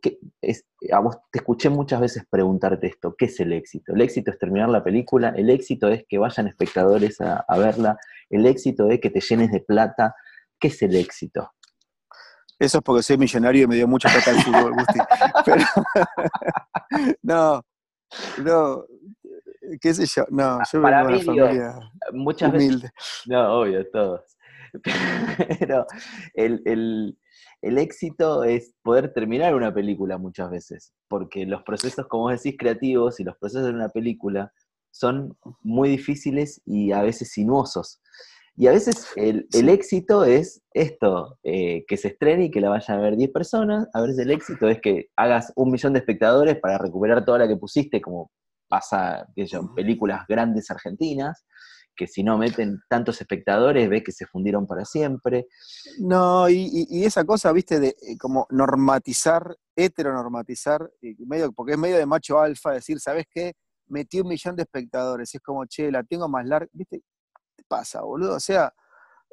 [0.90, 3.92] a vos te escuché muchas veces preguntarte esto, ¿qué es el éxito?
[3.94, 7.98] El éxito es terminar la película, el éxito es que vayan espectadores a, verla,
[8.30, 10.14] el éxito es que te llenes de plata,
[10.58, 11.52] ¿qué es el éxito?
[12.58, 14.98] Eso es porque soy millonario y me dio mucha plata al fútbol, Gusti.
[17.22, 17.62] no,
[18.42, 18.86] no,
[19.80, 21.78] qué sé yo, no, yo Para vengo de una familia
[22.12, 22.90] muchas humilde.
[23.26, 24.37] no, obvio, todos.
[25.58, 25.86] Pero
[26.34, 27.16] el,
[27.62, 33.24] éxito es poder terminar una película muchas veces, porque los procesos, como decís, creativos y
[33.24, 34.52] los procesos de una película
[34.90, 38.00] son muy difíciles y a veces sinuosos.
[38.56, 42.98] Y a veces el, éxito es esto, eh, que se estrene y que la vayan
[42.98, 43.86] a ver 10 personas.
[43.94, 47.46] A veces el éxito es que hagas un millón de espectadores para recuperar toda la
[47.46, 48.32] que pusiste, como
[48.68, 51.46] pasa en películas grandes argentinas
[51.98, 55.48] que si no meten tantos espectadores, ves que se fundieron para siempre.
[55.98, 60.90] No, y, esa cosa, viste, de eh, como normatizar, heteronormatizar,
[61.26, 63.54] medio, porque es medio de macho alfa decir, ¿sabes qué?
[63.88, 67.02] Metí un millón de espectadores, es como, che, la tengo más larga, viste,
[67.56, 68.36] ¿qué pasa, boludo?
[68.36, 68.72] O sea,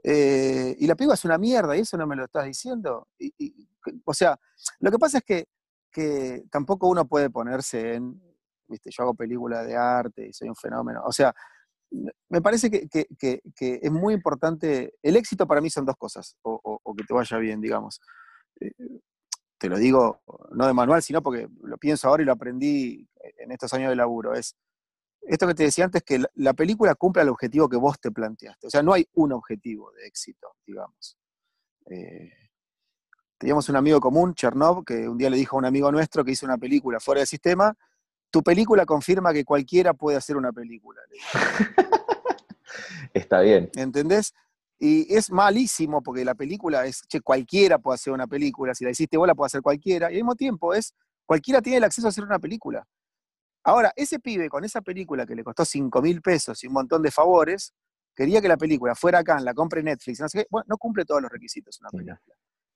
[0.04, 3.08] eh, y la piba es una mierda, y eso no me lo estás diciendo.
[4.06, 4.38] o sea,
[4.80, 5.48] lo que pasa es que,
[5.92, 8.20] que tampoco uno puede ponerse en,
[8.68, 11.34] viste, yo hago películas de arte y soy un fenómeno, o sea,
[11.92, 13.08] me parece que,
[13.60, 17.62] es muy importante, el éxito para mí son dos cosas, o, que te vaya bien,
[17.62, 18.02] digamos.
[18.60, 18.72] Eh,
[19.58, 20.22] te lo digo
[20.52, 23.96] no de manual, sino porque lo pienso ahora y lo aprendí en estos años de
[23.96, 24.56] laburo, es
[25.28, 28.68] esto que te decía antes, que la, película cumple el objetivo que vos te planteaste.
[28.68, 31.18] O sea, no hay un objetivo de éxito, digamos.
[31.90, 32.32] Eh,
[33.38, 36.32] teníamos un amigo común, Chernov, que un día le dijo a un amigo nuestro que
[36.32, 37.76] hizo una película fuera del sistema
[38.32, 41.02] tu película confirma que cualquiera puede hacer una película.
[43.14, 43.70] Está bien.
[43.76, 44.34] ¿Entendés?
[44.78, 48.92] Y es malísimo porque la película es, che, cualquiera puede hacer una película, si la
[48.92, 50.94] hiciste vos la puede hacer cualquiera, y al mismo tiempo es,
[51.26, 52.86] cualquiera tiene el acceso a hacer una película.
[53.64, 57.02] Ahora, ese pibe con esa película que le costó 5 mil pesos y un montón
[57.02, 57.74] de favores,
[58.14, 61.06] quería que la película fuera acá, la compre Netflix, no sé qué, bueno, no cumple
[61.06, 62.20] todos los requisitos una película.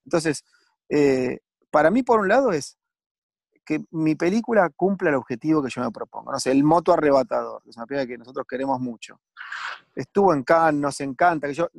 [0.05, 0.43] Entonces,
[0.87, 2.78] eh, para mí, por un lado, es
[3.69, 6.31] que mi película cumpla el objetivo que yo me propongo.
[6.31, 9.21] No sé, El Moto Arrebatador, que es una película que nosotros queremos mucho.
[9.93, 11.47] Estuvo en Cannes, nos encanta.
[11.47, 11.69] Que yo,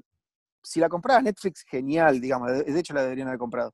[0.62, 3.72] si la compraba Netflix, genial, digamos, de hecho la deberían haber comprado.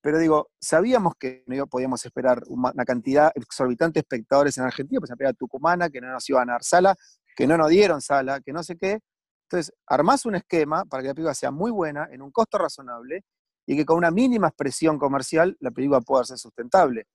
[0.00, 5.12] Pero digo, sabíamos que no podíamos esperar una cantidad exorbitante de espectadores en Argentina, pues
[5.16, 6.96] la tucumana, que no nos iban a dar sala,
[7.36, 8.98] que no nos dieron sala, que no sé qué.
[9.44, 13.22] Entonces, armás un esquema para que la película sea muy buena, en un costo razonable,
[13.66, 17.06] y que con una mínima expresión comercial la película pueda ser sustentable.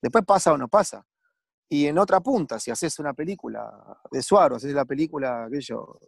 [0.00, 1.04] Después pasa o no pasa.
[1.68, 5.98] Y en otra punta, si haces una película de Suárez, haces la película, aquello,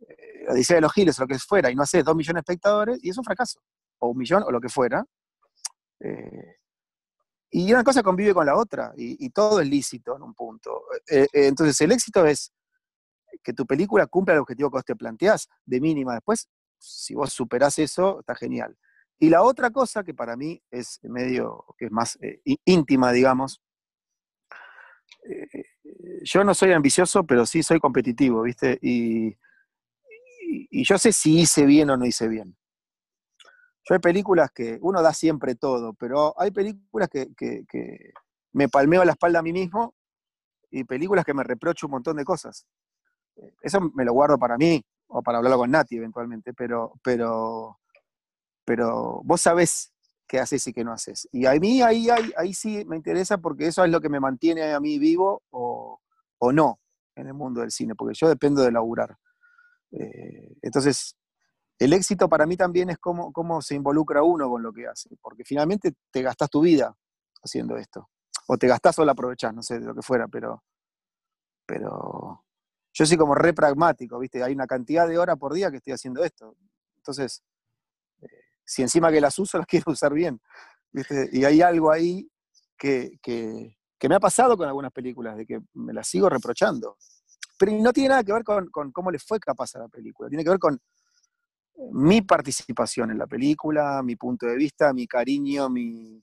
[0.00, 2.52] eh, Odisea de los Giles o lo que fuera, y no haces dos millones de
[2.52, 3.60] espectadores, y es un fracaso.
[3.98, 5.04] O un millón o lo que fuera.
[6.00, 6.56] Eh,
[7.50, 10.82] y una cosa convive con la otra, y, todo es lícito en un punto.
[11.10, 12.52] Eh, entonces, el éxito es
[13.42, 16.14] que tu película cumpla el objetivo que vos te planteás, de mínima.
[16.14, 18.76] Después, si vos superás eso, está genial.
[19.18, 23.60] Y la otra cosa que para mí es medio, que es más eh, íntima, digamos,
[25.28, 25.64] eh,
[26.22, 28.78] yo no soy ambicioso, pero sí soy competitivo, ¿viste?
[28.80, 29.36] Y,
[30.40, 32.56] y, yo sé si hice bien o no hice bien.
[33.84, 38.12] Yo hay películas que uno da siempre todo, pero hay películas que, que
[38.52, 39.94] me palmeo la espalda a mí mismo
[40.70, 42.66] y películas que me reprocho un montón de cosas.
[43.62, 47.78] eso me lo guardo para mí, o para hablarlo con Nati eventualmente, pero, pero,
[48.68, 49.94] pero vos sabés
[50.26, 51.26] qué haces y qué no haces.
[51.32, 54.74] Y a mí ahí, ahí, sí me interesa porque eso es lo que me mantiene
[54.74, 55.98] a mí vivo o,
[56.52, 56.78] no
[57.16, 59.16] en el mundo del cine, porque yo dependo de laburar.
[59.92, 61.16] Eh, entonces,
[61.78, 65.16] el éxito para mí también es cómo, cómo se involucra uno con lo que hace,
[65.22, 66.94] porque finalmente te gastás tu vida
[67.42, 68.10] haciendo esto.
[68.48, 70.62] O te gastás o la aprovechás, no sé, de lo que fuera, pero,
[71.64, 72.44] pero
[72.92, 74.42] yo soy como re pragmático, ¿viste?
[74.42, 76.54] Hay una cantidad de horas por día que estoy haciendo esto.
[76.98, 77.42] Entonces,
[78.68, 80.40] si encima que las uso, las quiero usar bien.
[81.32, 82.30] Y hay algo ahí
[82.76, 83.74] que, que,
[84.08, 86.96] me ha pasado con algunas películas, de que me las sigo reprochando.
[87.58, 90.28] Pero no tiene nada que ver con, con cómo le fue capaz a la película,
[90.28, 90.78] tiene que ver con
[91.92, 96.22] mi participación en la película, mi punto de vista, mi cariño, mi...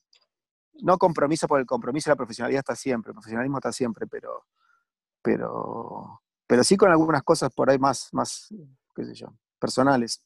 [0.81, 4.45] No compromiso, por el compromiso la profesionalidad está siempre, el profesionalismo está siempre, pero,
[5.21, 8.53] pero, pero sí con algunas cosas por ahí más, más
[8.93, 10.21] qué sé yo, personales.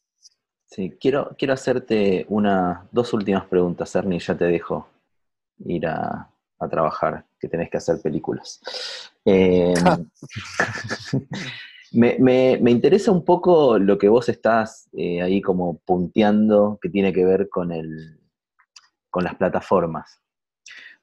[0.70, 4.88] Sí, quiero, quiero hacerte una, dos últimas preguntas, Ernie, ya te dejo
[5.66, 6.30] ir a,
[6.70, 8.62] trabajar, que tenés que hacer películas.
[9.26, 9.74] Em,
[11.92, 17.26] Me, interesa un poco lo que vos estás eh, ahí como punteando que tiene que
[17.26, 18.20] ver con, el,
[19.10, 20.22] con las plataformas.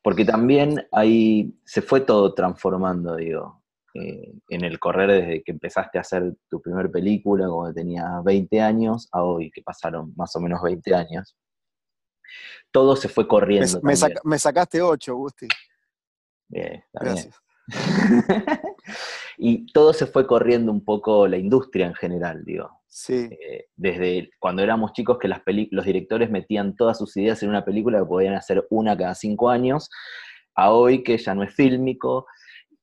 [0.00, 3.62] Porque también ahí se fue todo transformando, digo,
[3.98, 8.60] eh, en el correr desde que empezaste a hacer tu primer película cuando tenías 20
[8.60, 11.36] años a hoy, que pasaron más o menos 20 años.
[12.70, 13.80] Todo se fue corriendo.
[13.82, 15.48] Me, sacaste 8, Gusti.
[16.48, 17.16] Bien, Bien.
[19.38, 22.70] y todo se fue corriendo un poco la industria en general, digo.
[22.86, 23.28] Sí.
[23.30, 27.64] Eh, desde cuando éramos chicos que las los directores metían todas sus ideas en una
[27.64, 29.90] película que podían hacer una cada cinco años,
[30.54, 32.26] a hoy que ya no es fílmico,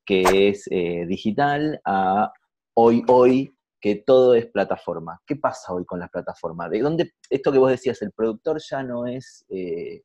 [0.06, 2.32] que es eh, digital, a
[2.76, 5.22] hoy, hoy, que todo es plataforma.
[5.26, 6.70] ¿Qué pasa hoy con las plataformas?
[6.70, 10.04] ¿De dónde, esto que vos decías, el productor ya no es eh,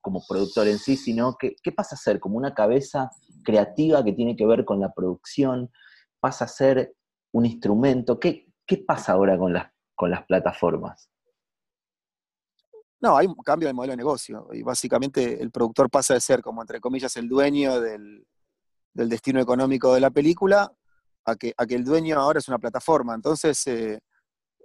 [0.00, 2.20] como productor en sí, sino que, ¿qué pasa a ser?
[2.20, 3.10] Como una cabeza
[3.42, 5.70] creativa que tiene que ver con la producción,
[6.20, 6.94] pasa a ser
[7.32, 8.20] un instrumento.
[8.20, 9.66] ¿Qué, qué pasa ahora con las,
[9.96, 11.10] con las plataformas?
[13.00, 16.40] No, hay un cambio de modelo de negocio y básicamente el productor pasa de ser
[16.40, 18.24] como, entre comillas, el dueño del,
[18.96, 20.72] destino económico de la película
[21.24, 23.14] a que, el dueño ahora es una plataforma.
[23.14, 24.00] Entonces, eh,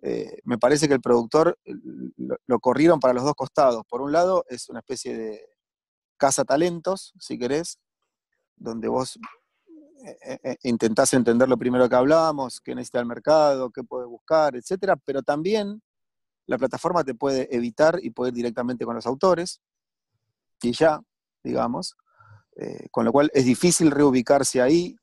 [0.02, 1.58] eh, me parece que el productor
[2.18, 3.84] lo, lo, corrieron para los dos costados.
[3.88, 5.46] Por un lado, es una especie de
[6.18, 7.80] casa talentos, si querés,
[8.56, 9.20] donde vos
[10.04, 14.08] eh, eh, eh, intentás entender lo primero que hablábamos, qué necesita el mercado, qué puede
[14.08, 15.82] buscar, etcétera, pero también
[16.48, 19.62] la plataforma te puede evitar y puede ir directamente con los autores,
[20.64, 21.02] y ya,
[21.44, 21.96] digamos,
[22.92, 24.96] con lo cual es difícil reubicarse ahí,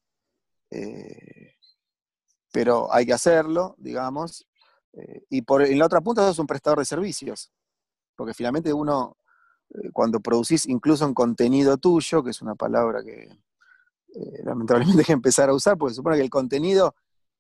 [2.53, 4.47] pero hay que hacerlo, digamos,
[5.31, 7.51] y por, en la otra punta sos un prestador de servicios,
[8.17, 9.17] porque finalmente uno,
[9.93, 13.29] cuando producís incluso un contenido tuyo, que es una palabra que,
[14.15, 16.95] eh, lamentablemente hay que empezar a usar, porque supone que el contenido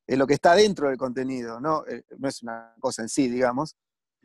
[0.06, 1.86] es lo que está dentro del contenido, ¿no?
[1.86, 3.76] Eh, no es una cosa en sí, digamos,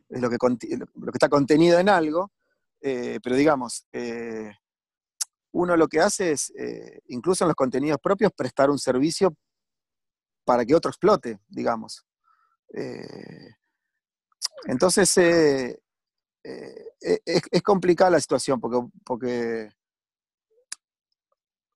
[0.10, 2.32] es lo que, lo que está contenido en algo,
[2.82, 3.88] eh, pero digamos,
[5.54, 6.54] uno lo que hace es,
[7.08, 9.36] incluso en los contenidos propios, prestar un servicio
[10.46, 12.06] para que otro explote, digamos.
[14.66, 15.80] entonces, es,
[17.26, 19.70] es, complicada la situación porque, porque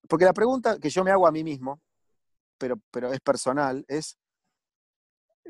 [0.07, 1.81] porque la pregunta que yo me hago a mí mismo,
[2.57, 4.17] pero, pero es personal, es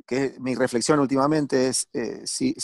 [0.05, 2.55] que mi reflexión últimamente es eh, si,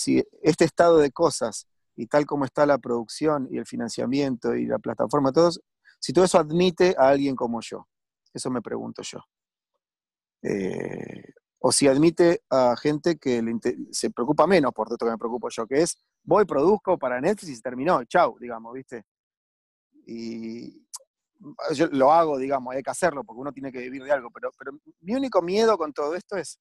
[0.41, 4.79] este estado de cosas y tal como está la producción y el financiamiento y la
[4.79, 5.61] plataforma, todos,
[5.99, 7.87] si todo eso admite a alguien como yo.
[8.33, 9.19] Eso me pregunto yo.
[10.41, 11.23] Eh,
[11.59, 13.41] o si admite a gente que
[13.91, 17.57] se preocupa menos por todo que me preocupo yo, que es voy, produzco para Netflix
[17.57, 19.05] y terminó, chau, digamos, ¿viste?
[20.05, 20.85] Y,
[21.91, 24.51] lo hago, digamos, hay que hacerlo porque uno tiene que vivir de algo, pero,
[25.01, 26.59] mi único miedo con todo esto es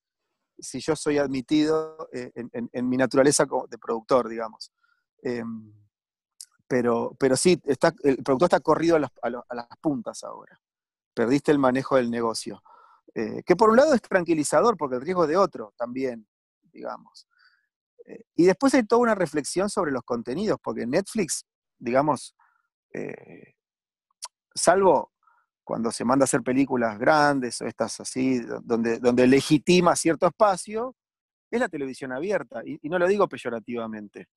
[0.58, 4.72] si yo soy admitido eh, en, mi naturaleza de productor, digamos.
[5.22, 5.72] Em,
[6.66, 10.58] pero, pero sí, está, el productor está corrido a las, puntas ahora.
[11.14, 12.62] Perdiste el manejo del negocio.
[13.14, 16.26] Eh, que por un lado es tranquilizador porque el riesgo es de otro también,
[16.62, 17.26] digamos.
[18.06, 21.44] Eh, y después hay toda una reflexión sobre los contenidos, porque Netflix,
[21.78, 22.34] digamos,
[24.54, 25.12] salvo
[25.64, 30.96] cuando se manda a hacer películas grandes o estas así, donde, donde legitima cierto espacio,
[31.50, 32.62] es la televisión abierta.
[32.64, 34.28] Y, no lo digo peyorativamente.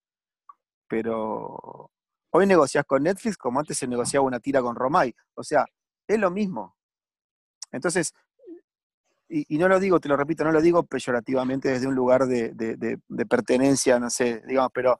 [0.87, 1.91] Pero
[2.31, 5.15] hoy negocias con Netflix como antes se negociaba una tira con Romay.
[5.35, 5.65] O sea,
[6.07, 6.75] es lo mismo.
[7.71, 8.13] Entonces,
[9.27, 12.99] y, no lo digo, te lo repito, no lo digo peyorativamente desde un lugar de,
[13.27, 14.99] pertenencia, no sé, digamos, pero,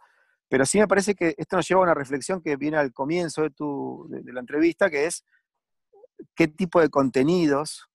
[0.50, 3.44] pero sí me parece que esto nos lleva a una reflexión que viene al comienzo
[3.44, 5.24] de, tu, de, la entrevista, que es
[6.36, 7.88] qué tipo de contenidos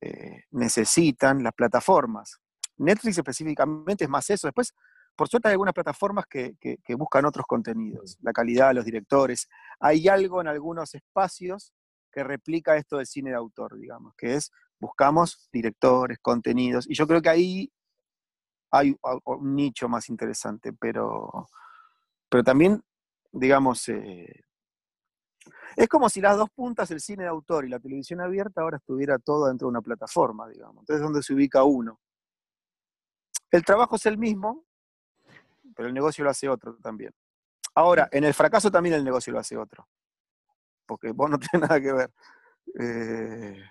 [0.00, 2.40] eh, necesitan las plataformas.
[2.76, 4.46] Netflix específicamente es más eso.
[4.46, 4.74] Después,
[5.18, 6.54] por suerte hay algunas plataformas que,
[6.96, 9.48] buscan otros contenidos, la calidad, los directores.
[9.80, 11.74] Hay algo en algunos espacios
[12.12, 17.08] que replica esto del cine de autor, digamos, que es buscamos directores, contenidos, y yo
[17.08, 17.72] creo que ahí
[18.70, 21.48] hay un nicho más interesante, pero,
[22.28, 22.80] pero también,
[23.32, 24.44] digamos, eh,
[25.74, 28.76] es como si las dos puntas, el cine de autor y la televisión abierta, ahora
[28.76, 30.82] estuviera todo dentro de una plataforma, digamos.
[30.82, 31.98] Entonces, ¿dónde se ubica uno?
[33.50, 34.67] El trabajo es el mismo,
[35.78, 37.12] pero el negocio lo hace otro también.
[37.72, 39.86] Ahora, en el fracaso también el negocio lo hace otro,
[40.84, 42.10] porque vos no tenés nada que ver.
[42.80, 43.62] Eh,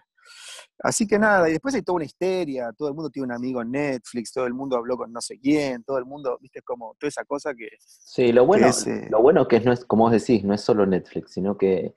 [0.80, 3.62] así que nada, y después hay toda una histeria, todo el mundo tiene un amigo
[3.62, 6.96] en Netflix, todo el mundo habló con no sé quién, todo el mundo, viste, como
[6.98, 7.68] toda esa cosa que...
[7.78, 10.62] Sí, lo bueno, es, eh, lo bueno que no es, como vos decís, no es
[10.62, 11.94] solo Netflix, sino que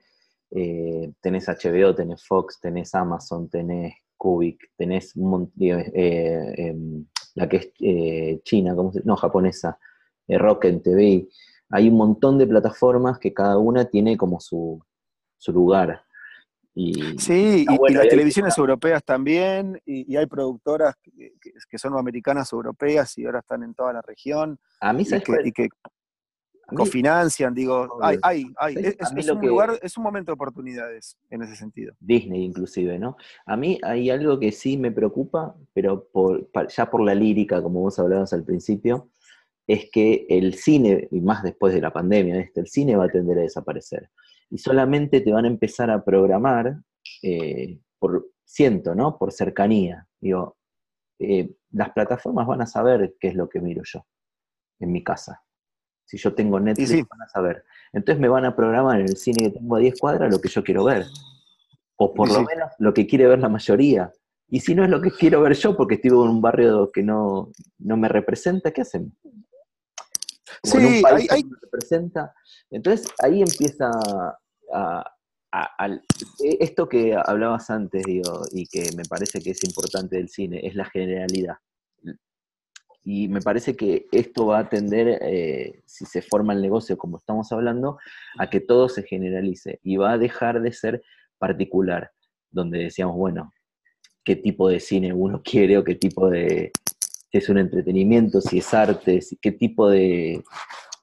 [0.51, 7.07] eh, tenés HBO, tenés Fox, tenés Amazon, tenés Kubik, tenés eh, em,
[7.37, 9.79] la que es china, ¿cómo se, no, japonesa,
[10.31, 11.29] eh, Rocket TV.
[11.71, 14.83] Hay un montón de plataformas que cada una tiene como su,
[15.49, 16.05] lugar.
[16.75, 23.27] Y, sí, y, las televisiones europeas también, y, hay productoras que, son americanas europeas y
[23.27, 24.59] ahora están en toda la región.
[24.81, 25.69] A mí, ¿sabes y que,
[26.75, 28.75] cofinancian, digo, hay, hay, hay.
[28.77, 31.95] Es, un lugar, es un momento de oportunidades en ese sentido.
[32.01, 33.17] Disney inclusive, ¿no?
[33.47, 37.81] A mí hay algo que sí me preocupa, pero por, ya por la lírica, como
[37.81, 39.11] vos hablabas al principio,
[39.73, 43.09] es que el cine, y más después de la pandemia, este, el cine va a
[43.09, 44.11] tender a desaparecer.
[44.51, 46.77] Y solamente te van a empezar a programar
[47.23, 49.17] eh, por, siento, ¿no?
[49.17, 50.09] Por cercanía.
[50.21, 50.57] Digo,
[51.21, 54.05] eh, las plataformas van a saber qué es lo que miro yo
[54.81, 55.41] en mi casa.
[56.05, 57.65] Si yo tengo Netflix, van a saber.
[57.93, 60.49] Entonces me van a programar en el cine que tengo a 10 cuadras lo que
[60.49, 61.07] yo quiero ver.
[61.95, 64.11] O por lo menos lo que quiere ver la mayoría.
[64.49, 67.05] Y si no es lo que quiero ver yo, porque estoy en un barrio que
[67.05, 68.81] no, me representa, ¿qué
[70.63, 72.35] sí, en representa.
[72.71, 73.91] Entonces ahí empieza
[74.73, 75.05] a,
[76.39, 80.75] esto que hablabas antes, digo, y que me parece que es importante del cine, es
[80.75, 81.57] la generalidad.
[83.03, 87.17] Y me parece que esto va a tender, eh, si se forma el negocio como
[87.17, 87.99] estamos hablando,
[88.39, 91.03] a que todo se generalice y va a dejar de ser
[91.39, 92.13] particular,
[92.51, 93.53] donde decíamos, bueno,
[94.23, 96.71] qué tipo de cine uno quiere o qué tipo de,
[97.31, 100.43] si es un entretenimiento, si es arte, si, qué tipo de,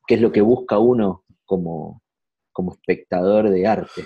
[0.06, 2.02] qué es lo que busca uno como,
[2.52, 4.06] como espectador de arte.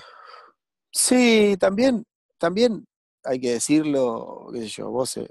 [0.92, 2.04] Sí, también,
[2.38, 2.86] también
[3.24, 5.28] hay que decirlo, qué vos eh,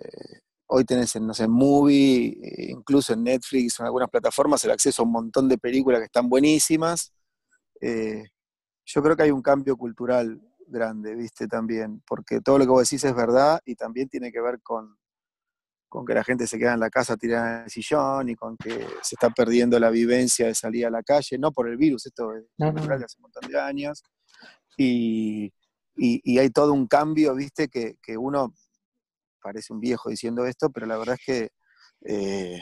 [0.72, 5.03] Hoy tenés en, no sé, Movie, eh, incluso en Netflix, en algunas plataformas, el acceso
[5.03, 7.12] a un montón de películas que están buenísimas.
[7.80, 8.22] Eh,
[8.84, 12.88] yo creo que hay un cambio cultural grande, viste, también, porque todo lo que vos
[12.88, 14.97] decís es verdad y también tiene que ver con,
[15.91, 18.57] con que la gente se queda en la casa tirada en el sillón y con
[18.57, 22.07] que se está perdiendo la vivencia de salir a la calle, no por el virus,
[22.07, 24.03] esto es natural de hace un montón de años,
[24.78, 25.53] y,
[26.38, 28.55] hay todo un cambio, viste, que, que uno
[29.43, 31.51] parece un viejo diciendo esto, pero la verdad es que
[32.07, 32.61] eh,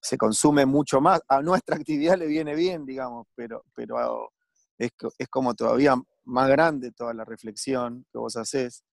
[0.00, 1.20] se consume mucho más.
[1.28, 4.30] A nuestra actividad le viene bien, digamos, pero, pero
[4.78, 5.94] es, es como todavía
[6.24, 8.84] más grande toda la reflexión que vos haces.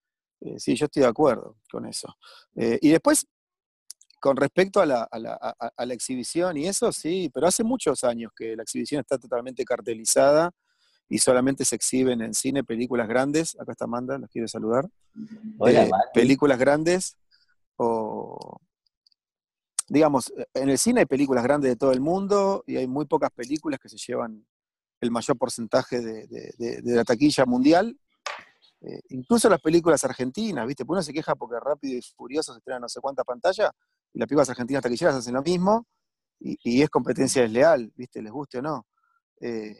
[0.41, 2.15] Eh, sí, yo estoy de acuerdo con eso.
[2.55, 3.27] Eh, y después,
[4.21, 8.03] con respecto a la, a, la, a la, exhibición y eso, sí, pero hace muchos
[8.03, 10.51] años que la exhibición está totalmente cartelizada
[11.09, 13.59] y solamente se exhiben en cine películas grandes.
[13.59, 14.87] Acá está Amanda, los quiero saludar.
[15.57, 17.17] Hola, películas grandes
[17.77, 18.59] o,
[19.89, 23.31] digamos, en el cine hay películas grandes de todo el mundo y hay muy pocas
[23.31, 24.45] películas que se llevan
[25.01, 27.97] el mayor porcentaje de, la taquilla mundial.
[28.81, 30.85] Eh, incluso las películas argentinas, ¿viste?
[30.85, 33.71] Porque uno se queja porque Rápido y Furioso se estrenan no sé cuánta pantalla
[34.13, 35.87] y las películas argentinas taquilleras hacen lo mismo
[36.39, 38.21] y, es competencia desleal, ¿viste?
[38.21, 38.87] Les guste o no.
[39.39, 39.75] Eh,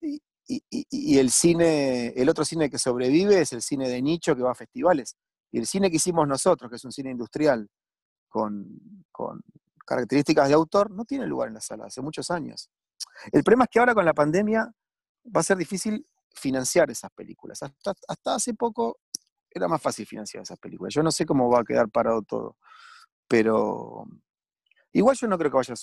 [0.00, 4.52] y, el cine, el otro cine que sobrevive es el cine de nicho que va
[4.52, 5.16] a festivales.
[5.52, 7.68] Y el cine que hicimos nosotros, que es un cine industrial
[8.28, 8.66] con,
[9.84, 12.70] características de autor, no tiene lugar en la sala, hace muchos años.
[13.30, 14.72] El problema es que ahora con la pandemia
[15.24, 17.62] va a ser difícil financiar esas películas.
[17.62, 18.98] Hasta, hasta hace poco
[19.50, 20.94] era más fácil financiar esas películas.
[20.94, 22.56] Yo no sé cómo va a quedar parado todo,
[23.30, 24.04] pero
[24.92, 25.74] igual yo no creo que vaya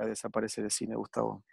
[0.00, 1.44] a, desaparecer el cine, Gustavo.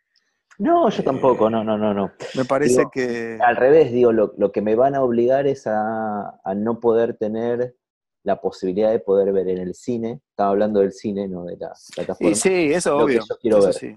[0.57, 2.13] No, yo tampoco, no, no, no, no.
[2.33, 3.37] Me parece que...
[3.39, 7.75] Al revés, digo, lo, que me van a obligar es a, no poder tener
[8.23, 11.73] la posibilidad de poder ver en el cine, estaba hablando del cine, no de la
[11.95, 12.35] plataforma.
[12.35, 13.21] Sí, sí, eso obvio.
[13.29, 13.75] yo quiero eso ver.
[13.75, 13.95] sí.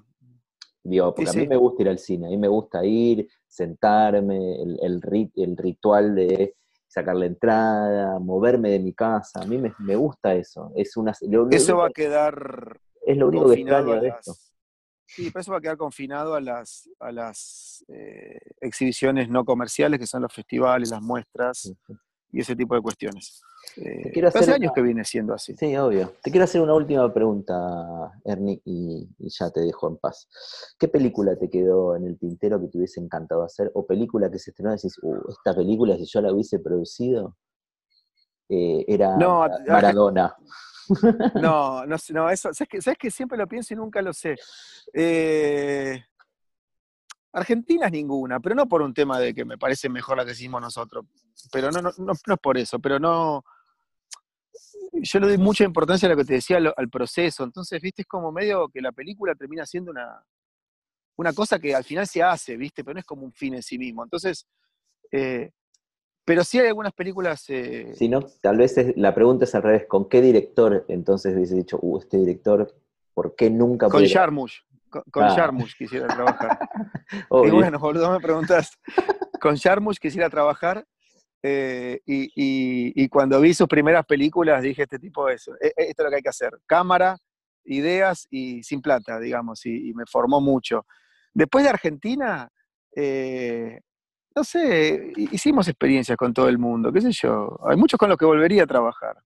[0.82, 3.26] Digo, porque Sí, a mí me gusta ir al cine, a mí me gusta ir,
[3.46, 6.57] sentarme, el, el, rit- el ritual de
[6.88, 10.72] sacar la entrada, moverme de mi casa, a mí me, me gusta eso.
[10.74, 14.32] Es, una, lo- lo Eso va a quedar es lo único que extraño de esto.
[15.06, 19.98] Sí, pero eso va a quedar confinado a las, a las eh, exhibiciones no comerciales,
[20.00, 21.72] que son los festivales, las muestras.
[22.32, 23.42] Y ese tipo de cuestiones.
[23.76, 25.54] Eh, hace hacer años una- que viene siendo así.
[25.56, 26.12] Sí, obvio.
[26.22, 27.54] Te quiero hacer una última pregunta,
[28.24, 30.28] Ernie, y, y ya te dejo en paz.
[30.78, 33.70] ¿Qué película te quedó en el tintero que te hubiese encantado hacer?
[33.74, 37.36] ¿O película que se estrenó y decís, uh, esta película, si yo la hubiese producido,
[38.48, 40.34] eh, era No, Maradona?
[41.34, 44.36] No, no, no, eso, ¿sabes que, ¿sabes que siempre lo pienso y nunca lo sé?
[44.94, 46.02] Eh,
[47.38, 50.32] Argentina es ninguna, pero no por un tema de que me parece mejor la que
[50.32, 51.04] hicimos nosotros,
[51.52, 53.44] pero no, no, no, no es por eso, pero no,
[54.92, 58.02] yo le doy mucha importancia a lo que te decía, al, al proceso, entonces, viste,
[58.02, 60.24] es como medio que la película termina siendo una,
[61.16, 63.62] una cosa que al final se hace, viste, pero no es como un fin en
[63.62, 64.46] sí mismo, entonces,
[65.12, 65.50] eh,
[66.24, 67.44] pero sí hay algunas películas...
[67.48, 69.86] eh, Si no, tal vez es- la pregunta es al revés.
[69.88, 72.74] ¿Con qué director entonces hubiese dicho, uh, este director,
[73.14, 75.52] ¿por qué nunca con pude-" Jarmusch, con, con Ah.
[75.76, 76.58] Quisiera trabajar.
[77.28, 77.48] Obvio.
[77.48, 78.70] Y bueno, boludo, me preguntas.
[79.40, 80.84] Con Jarmusch quisiera trabajar.
[81.42, 85.90] eh, y, y- y cuando vi sus primeras películas dije, este tipo es, e- e-
[85.90, 86.50] esto es lo que hay que hacer.
[86.66, 87.16] Cámara,
[87.64, 90.84] ideas y sin plata, digamos, y, y me formó mucho.
[91.32, 92.48] Después de Argentina,
[92.96, 93.80] eh,
[94.34, 97.56] no sé, hi- hicimos experiencias con todo el mundo, qué sé yo.
[97.68, 99.16] Hay muchos con los que volvería a trabajar.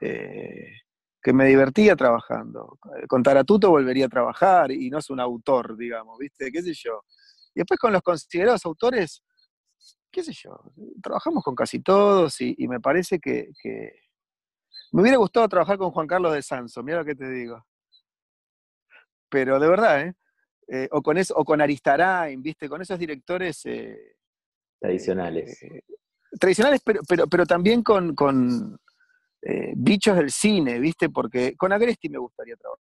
[0.00, 0.68] eh,
[1.24, 2.78] que me divertía trabajando.
[3.08, 6.52] Con Taratuto volvería a trabajar y no es un autor, digamos, ¿viste?
[6.52, 7.02] ¿Qué sé yo?
[7.54, 9.24] Y después con los considerados autores,
[10.10, 10.60] qué sé yo,
[11.02, 13.92] trabajamos con casi todos y, y me parece que, que
[14.92, 17.64] me hubiera gustado trabajar con Juan Carlos de Sanso, mira lo que te digo.
[19.30, 20.14] Pero de verdad, ¿eh?
[20.68, 22.68] Eh, o, con eso, o con Aristarain, ¿viste?
[22.68, 24.16] Con esos directores eh,
[24.78, 25.62] Tradicionales.
[25.62, 25.82] eh,
[26.38, 28.78] tradicionales, pero, pero, pero también con, con
[29.44, 31.10] eh, bichos del cine, ¿viste?
[31.10, 32.80] Porque con Agresti me gustaría trabajar.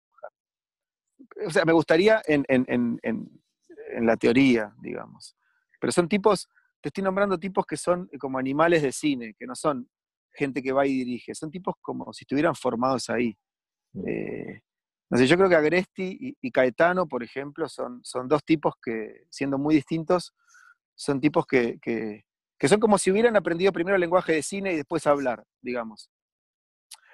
[1.46, 5.34] O sea, me gustaría en, en- en- en- la teoría, digamos.
[5.80, 6.48] Pero son tipos,
[6.80, 9.88] te estoy nombrando tipos que son como animales de cine, que no son
[10.32, 13.36] gente que va y dirige, son tipos como si estuvieran formados ahí.
[14.06, 14.60] Eh,
[15.10, 18.74] no sé, yo creo que Agresti y, y Caetano, por ejemplo, son, son dos tipos
[18.82, 20.34] que, siendo muy distintos,
[20.94, 22.24] son tipos que, que-
[22.58, 26.10] que son como si hubieran aprendido primero el lenguaje de cine y después hablar, digamos.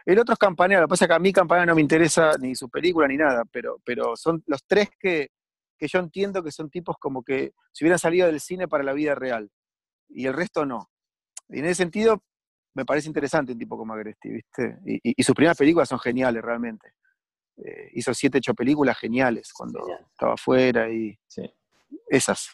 [0.06, 2.32] El otro es Campanella, lo que pasa es que a mí Campanella no me interesa
[2.38, 5.28] ni su película ni nada, pero, pero son los tres que,
[5.78, 8.92] que yo entiendo que son tipos como que si hubieran salido del cine para la
[8.92, 9.50] vida real,
[10.08, 10.90] y el resto no.
[11.48, 12.22] Y en ese sentido,
[12.74, 14.78] me parece interesante un tipo como Agresti, ¿viste?
[14.84, 16.92] Y, y- y sus primeras películas son geniales, realmente.
[17.56, 20.06] Eh, hizo siete, ocho películas geniales cuando Genial.
[20.10, 21.42] estaba afuera y Sí,
[22.08, 22.48] esas.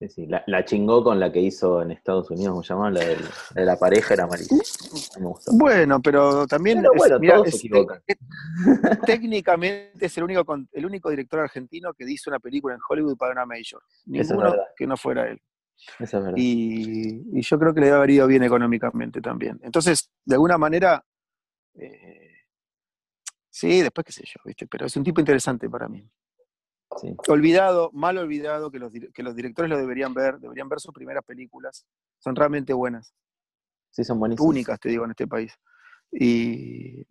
[0.00, 0.26] Sí, sí.
[0.26, 2.90] La, la chingó con la que hizo en Estados Unidos, ¿cómo se llama?
[2.90, 5.52] La, de la pareja era me gustó.
[5.52, 7.64] Bueno, pero también Pero es- mirá, todos es-
[8.06, 8.18] es-
[9.06, 13.16] técnicamente es el único, con- el único director argentino que hizo una película en Hollywood
[13.16, 13.82] para una major.
[14.12, 14.64] es Ninguno verdad.
[14.76, 15.40] que no fuera él.
[15.98, 16.36] Esa es verdad.
[16.36, 19.58] Y, y yo creo que le debe haber ido bien económicamente también.
[19.62, 21.04] Entonces, de alguna manera,
[21.74, 22.32] eh,
[23.48, 24.66] sí, después qué sé yo, ¿viste?
[24.66, 26.06] Pero es un tipo interesante para mí.
[27.00, 27.14] Sí.
[27.28, 31.24] Olvidado, mal olvidado, que los, que los directores lo deberían ver, deberían ver sus primeras
[31.24, 31.86] películas.
[32.18, 33.14] Son realmente buenas,
[33.90, 34.48] Sí, son buenísimos.
[34.48, 35.52] únicas, te digo, en este país.
[36.12, 37.06] Y,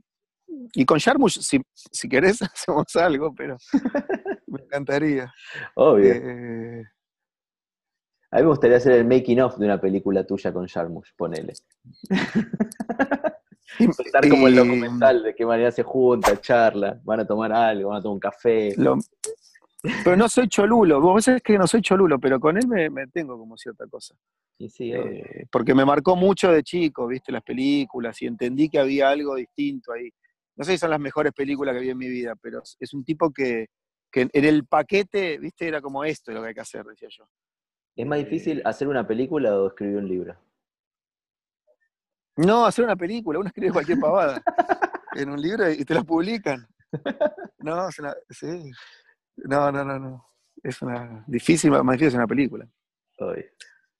[0.73, 3.57] y con Jarmusch, si, si querés, hacemos algo, pero
[4.47, 5.33] me encantaría.
[5.75, 6.11] Obvio.
[6.13, 6.83] Eh,
[8.31, 11.53] A mí me gustaría hacer el making of de una película tuya con Jarmusch, ponele.
[13.79, 17.99] Estar como el documental, de qué manera se junta, charla, van a tomar algo, van
[17.99, 18.73] a tomar un café.
[18.77, 18.97] Lo-
[19.81, 23.07] pero no soy cholulo, vos sabés que no soy cholulo, pero con él me, me
[23.07, 24.15] tengo como cierta cosa.
[24.57, 25.23] Sí, obvio.
[25.23, 29.35] Eh, porque me marcó mucho de chico, viste, las películas, y entendí que había algo
[29.35, 30.09] distinto ahí.
[30.57, 33.05] No sé si son las mejores películas que vi en mi vida, pero es un
[33.05, 33.67] tipo que,
[34.11, 37.25] que en el paquete, viste, era como esto lo que hay que hacer, decía yo.
[37.95, 40.35] ¿Es más difícil hacer una película o escribir un libro?
[42.37, 44.41] No, hacer una película, uno escribe cualquier pavada
[45.15, 46.67] en un libro y te la publican.
[47.59, 48.71] No, es una, sí.
[49.45, 50.25] No, no, no, no.
[50.61, 52.67] Es una difícil, más difícil hacer una película.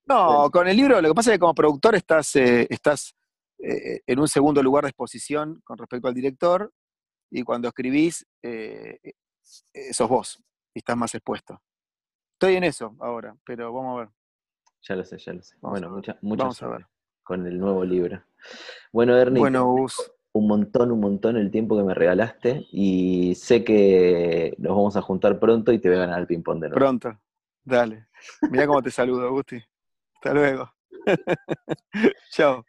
[0.05, 3.15] No, con el libro lo que pasa es que como productor estás, eh, estás
[3.59, 6.71] eh, en un segundo lugar de exposición con respecto al director
[7.29, 8.99] y cuando escribís eh,
[9.73, 10.41] eh, sos vos
[10.73, 11.61] y estás más expuesto.
[12.33, 14.09] Estoy en eso ahora, pero vamos a ver.
[14.81, 15.55] Ya lo sé, ya lo sé.
[15.61, 15.95] Vamos bueno, a ver.
[15.97, 16.87] mucha, mucha Vamos a suerte ver.
[17.23, 18.23] con el nuevo libro.
[18.93, 19.75] Bueno, Ernie, Bueno,
[20.39, 25.01] un montón, un montón el tiempo que me regalaste y sé que nos vamos a
[25.01, 26.79] juntar pronto y te voy a ganar el ping-pong de nuevo.
[26.79, 27.19] Pronto,
[27.63, 28.07] dale.
[28.49, 29.61] Mira cómo te saludo, Gusti.
[30.15, 30.71] Hasta luego.
[32.31, 32.65] Chao.